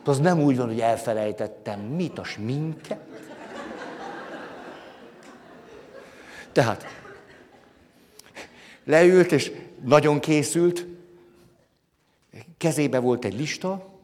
[0.09, 3.00] Az nem úgy van, hogy elfelejtettem, mit a sminket.
[6.52, 6.84] Tehát
[8.84, 9.52] leült, és
[9.84, 10.86] nagyon készült,
[12.56, 13.98] kezébe volt egy lista,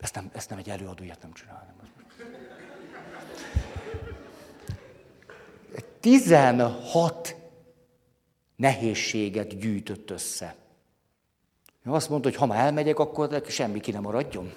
[0.00, 1.76] ezt nem, ezt nem egy előadó, ilyet nem csinál.
[6.00, 7.36] 16
[8.56, 10.56] nehézséget gyűjtött össze.
[11.84, 14.52] Azt mondta, hogy ha már elmegyek, akkor semmi ki nem maradjon.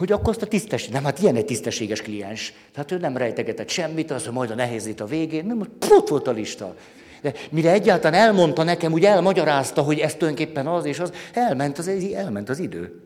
[0.00, 2.52] Hogy akkor azt a tisztes, nem, hát ilyen egy tisztességes kliens.
[2.72, 6.28] Tehát ő nem rejtegetett semmit, az, hogy majd a nehézít a végén, nem, ott volt
[6.28, 6.74] a lista.
[7.22, 11.88] De mire egyáltalán elmondta nekem, úgy elmagyarázta, hogy ez tulajdonképpen az és az, elment az,
[12.14, 13.00] elment az idő.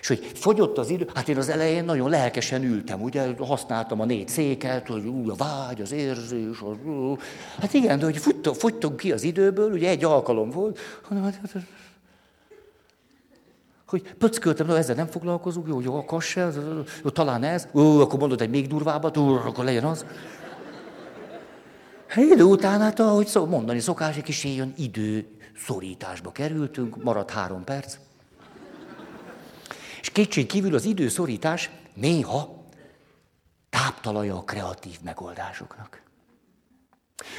[0.00, 4.04] És hogy fogyott az idő, hát én az elején nagyon lelkesen ültem, ugye használtam a
[4.04, 7.16] négy széket, hogy ú, a vágy, az érzés, az, ú.
[7.60, 8.20] hát igen, de hogy
[8.56, 11.62] fogytunk ki az időből, ugye egy alkalom volt, hanem hát, hát
[13.86, 16.50] hogy pöcköltem, na ezzel nem foglalkozunk, jó, jó, a kasse,
[17.02, 20.04] jó, talán ez, ó, akkor mondod egy még durvábbat, ó, akkor legyen az.
[22.06, 25.26] Hát idő után, hát ahogy mondani szokás, egy kis ilyen idő
[25.56, 27.96] szorításba kerültünk, maradt három perc.
[30.00, 32.64] És kétség kívül az időszorítás néha
[33.70, 36.02] táptalaja a kreatív megoldásoknak.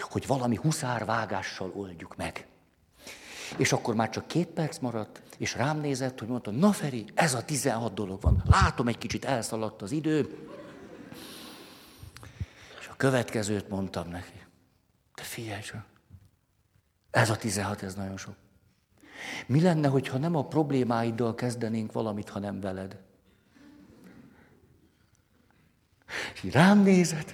[0.02, 2.48] Hogy valami huszárvágással oldjuk meg.
[3.58, 7.34] És akkor már csak két perc maradt, és rám nézett, hogy mondta, na Feri, ez
[7.34, 8.44] a 16 dolog van.
[8.46, 10.48] Látom, egy kicsit elszaladt az idő.
[12.80, 14.46] És a következőt mondtam neki.
[15.16, 15.86] Te figyelj csak,
[17.12, 18.36] ez a 16, ez nagyon sok.
[19.46, 22.98] Mi lenne, hogyha nem a problémáiddal kezdenénk valamit, hanem veled?
[26.34, 27.34] És rám nézett,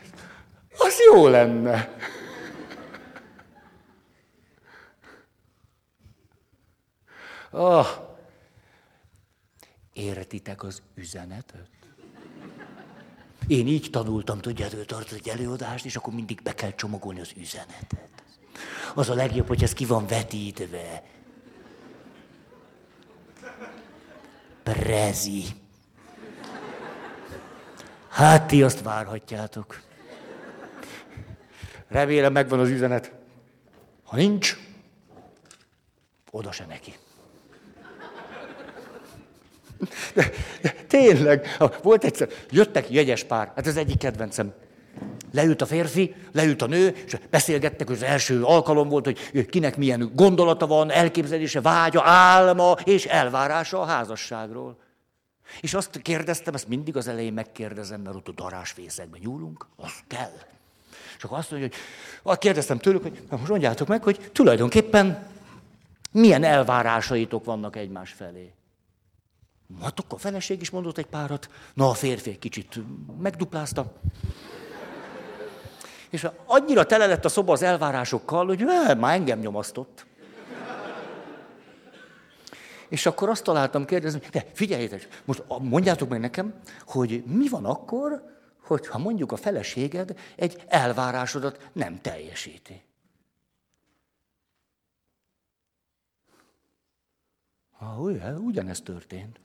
[0.77, 1.95] az jó lenne.
[7.55, 7.87] Oh,
[9.93, 11.69] értitek az üzenetet?
[13.47, 18.23] Én így tanultam, tudjátok, tartott egy előadást, és akkor mindig be kell csomagolni az üzenetet.
[18.95, 21.03] Az a legjobb, hogy ez ki van vetítve.
[24.63, 25.43] Prezi.
[28.09, 29.81] Hát ti azt várhatjátok.
[31.87, 33.11] Remélem megvan az üzenet.
[34.03, 34.57] Ha nincs,
[36.31, 36.93] oda se neki.
[40.13, 40.29] De,
[40.61, 44.53] de tényleg, volt egyszer, jöttek jegyes pár, hát az egyik kedvencem.
[45.31, 50.11] Leült a férfi, leült a nő, és beszélgettek, az első alkalom volt, hogy kinek milyen
[50.15, 54.77] gondolata van, elképzelése, vágya, álma és elvárása a házasságról.
[55.61, 60.33] És azt kérdeztem, ezt mindig az elején megkérdezem, mert ott a darásfészekben nyúlunk, az kell.
[61.17, 61.69] És akkor azt mondja,
[62.23, 65.27] hogy kérdeztem tőlük, hogy most mondjátok meg, hogy tulajdonképpen
[66.11, 68.53] milyen elvárásaitok vannak egymás felé.
[69.81, 72.79] Hát akkor a feleség is mondott egy párat, na a férfi egy kicsit
[73.19, 73.93] megduplázta.
[76.09, 78.65] És annyira tele lett a szoba az elvárásokkal, hogy
[78.97, 80.05] már engem nyomasztott.
[82.89, 86.53] És akkor azt találtam kérdezni, de figyeljetek, most mondjátok meg nekem,
[86.85, 88.23] hogy mi van akkor,
[88.63, 92.81] hogyha mondjuk a feleséged egy elvárásodat nem teljesíti.
[97.83, 99.39] Ha, ugyanez történt.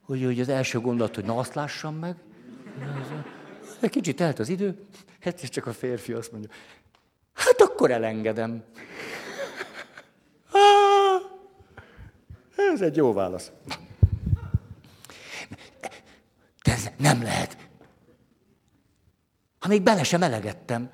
[0.00, 2.16] Hogy, hogy az első gondolat, hogy na azt lássam meg.
[3.80, 4.86] Egy kicsit telt az idő,
[5.20, 6.50] hát csak a férfi azt mondja,
[7.34, 8.64] Hát akkor elengedem.
[12.72, 13.50] Ez egy jó válasz.
[16.64, 17.56] De ez nem lehet.
[19.58, 20.90] Ha még bele sem elegettem.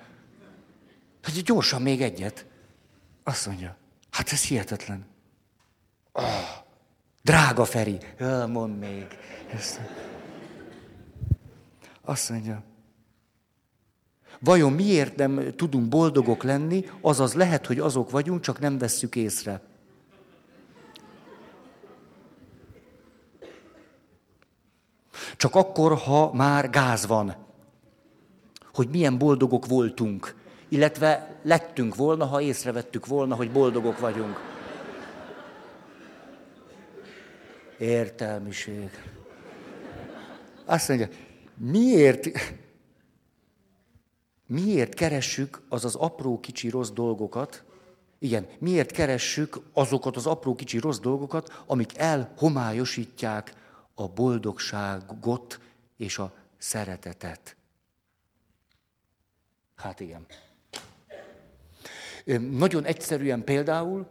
[1.28, 2.46] Hát gyorsan még egyet.
[3.22, 3.76] Azt mondja,
[4.10, 5.06] hát ez hihetetlen.
[6.12, 6.24] Oh,
[7.22, 9.06] drága Feri, ja, mondd még.
[9.52, 9.80] Ezt.
[12.00, 12.62] Azt mondja,
[14.40, 19.60] vajon miért nem tudunk boldogok lenni, azaz lehet, hogy azok vagyunk, csak nem vesszük észre.
[25.36, 27.36] Csak akkor, ha már gáz van,
[28.72, 30.37] hogy milyen boldogok voltunk,
[30.68, 34.40] illetve lettünk volna, ha észrevettük volna, hogy boldogok vagyunk.
[37.78, 38.90] Értelmiség.
[40.64, 41.08] Azt mondja,
[41.54, 42.26] miért,
[44.46, 47.64] miért keressük az az apró kicsi rossz dolgokat,
[48.18, 53.52] igen, miért keressük azokat az apró kicsi rossz dolgokat, amik elhomályosítják
[53.94, 55.60] a boldogságot
[55.96, 57.56] és a szeretetet.
[59.74, 60.26] Hát igen.
[62.36, 64.06] Nagyon egyszerűen például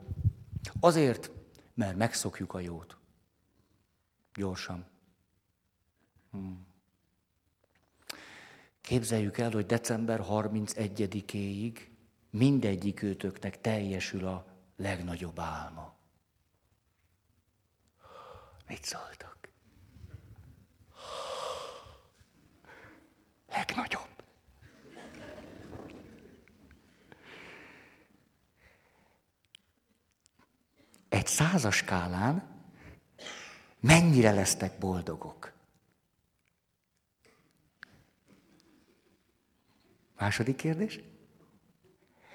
[0.79, 1.31] azért,
[1.73, 2.97] mert megszokjuk a jót.
[4.33, 4.85] Gyorsan.
[6.31, 6.67] Hmm.
[8.81, 11.77] Képzeljük el, hogy december 31-éig
[12.29, 14.45] mindegyik őtöknek teljesül a
[14.75, 15.95] legnagyobb álma.
[18.67, 19.49] Mit szóltak?
[23.47, 24.06] Legnagyobb.
[31.09, 32.43] Egy százas skálán
[33.79, 35.51] mennyire lesztek boldogok?
[40.17, 40.99] Második kérdés.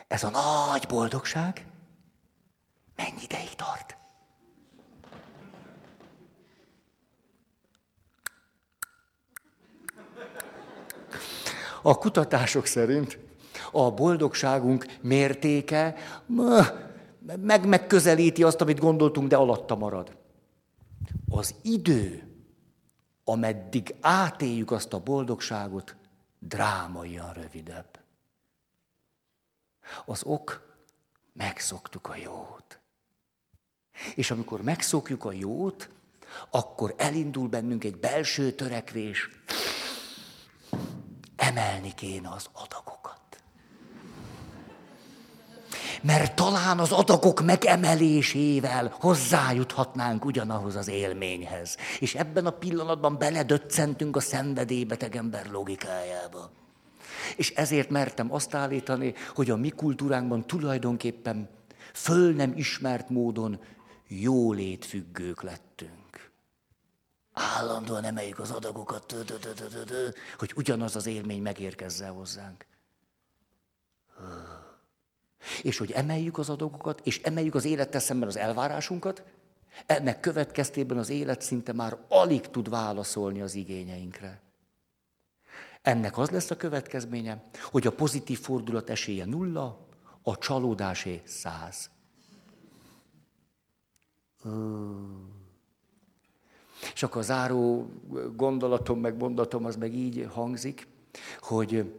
[0.08, 1.66] Ez a nagy boldogság
[2.96, 3.96] mennyi ideig tart?
[11.82, 13.18] A kutatások szerint
[13.72, 15.94] a boldogságunk mértéke
[17.40, 20.16] meg megközelíti azt, amit gondoltunk, de alatta marad.
[21.28, 22.26] Az idő,
[23.24, 25.96] ameddig átéljük azt a boldogságot,
[26.38, 28.00] drámaian rövidebb.
[30.04, 30.76] Az ok,
[31.32, 32.80] megszoktuk a jót.
[34.14, 35.90] És amikor megszokjuk a jót,
[36.50, 39.28] akkor elindul bennünk egy belső törekvés,
[41.36, 43.01] emelni kéne az adagokat.
[46.02, 51.76] Mert talán az adagok megemelésével hozzájuthatnánk ugyanahoz az élményhez.
[52.00, 56.50] És ebben a pillanatban beledöccentünk a szenvedélybeteg ember logikájába.
[57.36, 61.48] És ezért mertem azt állítani, hogy a mi kultúránkban tulajdonképpen
[61.92, 63.60] föl nem ismert módon
[64.08, 66.30] jólétfüggők lettünk.
[67.32, 69.14] Állandóan emeljük az adagokat,
[70.38, 72.66] hogy ugyanaz az élmény megérkezzen hozzánk.
[75.62, 79.22] És hogy emeljük az adagokat, és emeljük az élettel szemben az elvárásunkat,
[79.86, 84.40] ennek következtében az élet szinte már alig tud válaszolni az igényeinkre.
[85.82, 89.86] Ennek az lesz a következménye, hogy a pozitív fordulat esélye nulla,
[90.22, 91.90] a csalódásé száz.
[96.94, 97.90] És akkor a záró
[98.36, 100.88] gondolatom, meg mondatom, az meg így hangzik,
[101.40, 101.94] hogy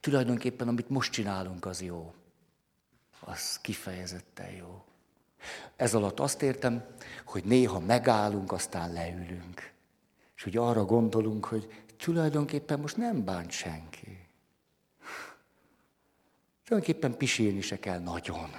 [0.00, 2.14] tulajdonképpen amit most csinálunk, az jó.
[3.20, 4.84] Az kifejezetten jó.
[5.76, 6.84] Ez alatt azt értem,
[7.24, 9.72] hogy néha megállunk, aztán leülünk.
[10.36, 14.26] És hogy arra gondolunk, hogy tulajdonképpen most nem bánt senki.
[16.64, 18.50] Tulajdonképpen pisélni se kell nagyon.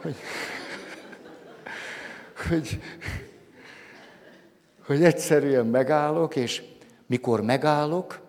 [0.00, 0.16] Hogy,
[2.48, 2.82] hogy,
[4.84, 6.62] hogy egyszerűen megállok, és
[7.06, 8.20] mikor megállok,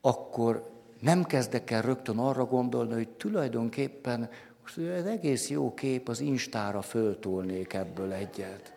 [0.00, 0.73] akkor
[1.04, 4.30] nem kezdek el rögtön arra gondolni, hogy tulajdonképpen
[4.62, 8.72] most ez egész jó kép, az instára föltolnék ebből egyet.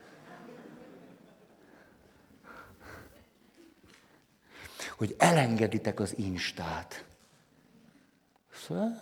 [4.97, 7.05] Hogy elengeditek az instát.
[8.53, 9.01] Szóval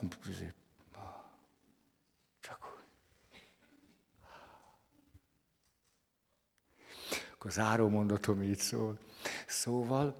[7.33, 8.99] Akkor záró mondatom így szól.
[9.47, 10.15] Szóval,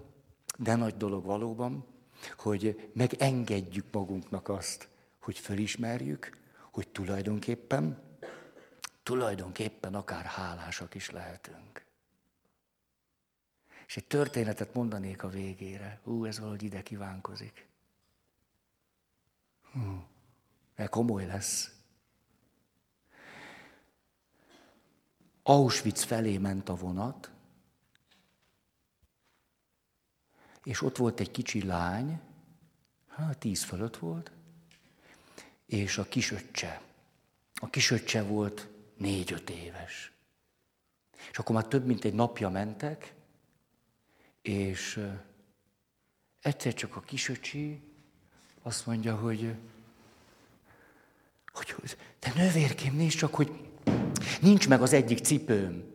[0.57, 1.94] de nagy dolog valóban,
[2.37, 4.87] hogy megengedjük magunknak azt,
[5.19, 6.37] hogy fölismerjük,
[6.71, 8.01] hogy tulajdonképpen,
[9.03, 11.85] tulajdonképpen akár hálásak is lehetünk.
[13.87, 15.99] És egy történetet mondanék a végére.
[16.03, 17.67] Ú, ez valahogy ide kívánkozik.
[19.71, 19.97] Hm.
[20.75, 21.69] Mert komoly lesz.
[25.43, 27.31] Auschwitz felé ment a vonat,
[30.65, 32.19] és ott volt egy kicsi lány,
[33.07, 34.31] hát tíz fölött volt,
[35.65, 36.81] és a kisöccse.
[37.53, 40.11] A kisöccse volt négy-öt éves.
[41.31, 43.13] És akkor már több mint egy napja mentek,
[44.41, 45.09] és
[46.41, 47.81] egyszer csak a kisöcsi
[48.61, 49.55] azt mondja, hogy,
[51.53, 53.51] hogy, te nővérkém, nézd csak, hogy
[54.41, 55.94] nincs meg az egyik cipőm.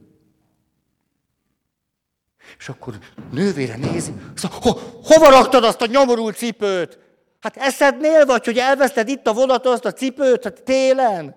[2.59, 2.99] És akkor
[3.31, 4.71] nővére nézi, szóval, ho,
[5.03, 6.99] hova raktad azt a nyomorult cipőt?
[7.41, 11.37] Hát eszednél vagy, hogy elveszted itt a vonaton azt a cipőt, hát télen?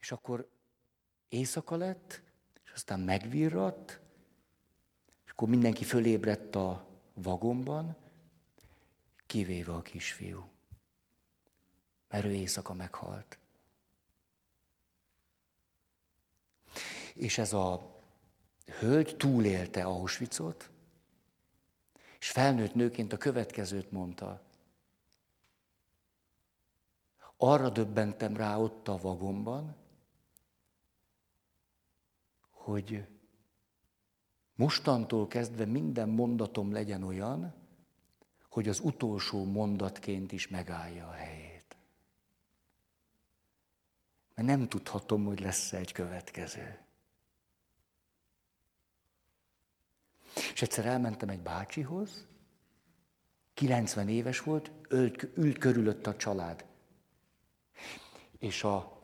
[0.00, 0.48] És akkor
[1.28, 2.22] éjszaka lett,
[2.64, 4.00] és aztán megvirradt,
[5.24, 7.96] és akkor mindenki fölébredt a vagomban,
[9.26, 10.50] kivéve a kisfiú.
[12.08, 13.38] Mert ő éjszaka meghalt.
[17.14, 17.91] És ez a
[18.66, 20.70] hölgy túlélte Auschwitzot,
[22.18, 24.42] és felnőtt nőként a következőt mondta.
[27.36, 29.76] Arra döbbentem rá ott a vagomban,
[32.50, 33.06] hogy
[34.54, 37.54] mostantól kezdve minden mondatom legyen olyan,
[38.48, 41.76] hogy az utolsó mondatként is megállja a helyét.
[44.34, 46.78] Mert nem tudhatom, hogy lesz egy következő.
[50.52, 52.26] És egyszer elmentem egy bácsihoz,
[53.54, 56.64] 90 éves volt, ült, ült körülött a család.
[58.38, 59.00] És a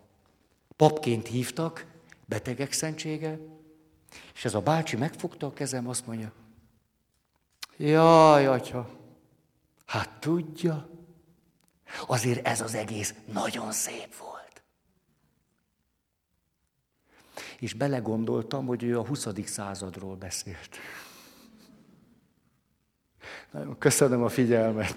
[0.77, 1.87] papként hívtak,
[2.27, 3.39] betegek szentsége,
[4.35, 6.33] és ez a bácsi megfogta a kezem, azt mondja,
[7.77, 8.91] jaj, atya,
[9.87, 10.91] hát tudja,
[12.07, 14.63] azért ez az egész nagyon szép volt.
[17.59, 19.27] És belegondoltam, hogy ő a 20.
[19.45, 20.77] századról beszélt.
[23.51, 24.95] Nagyon köszönöm a figyelmet.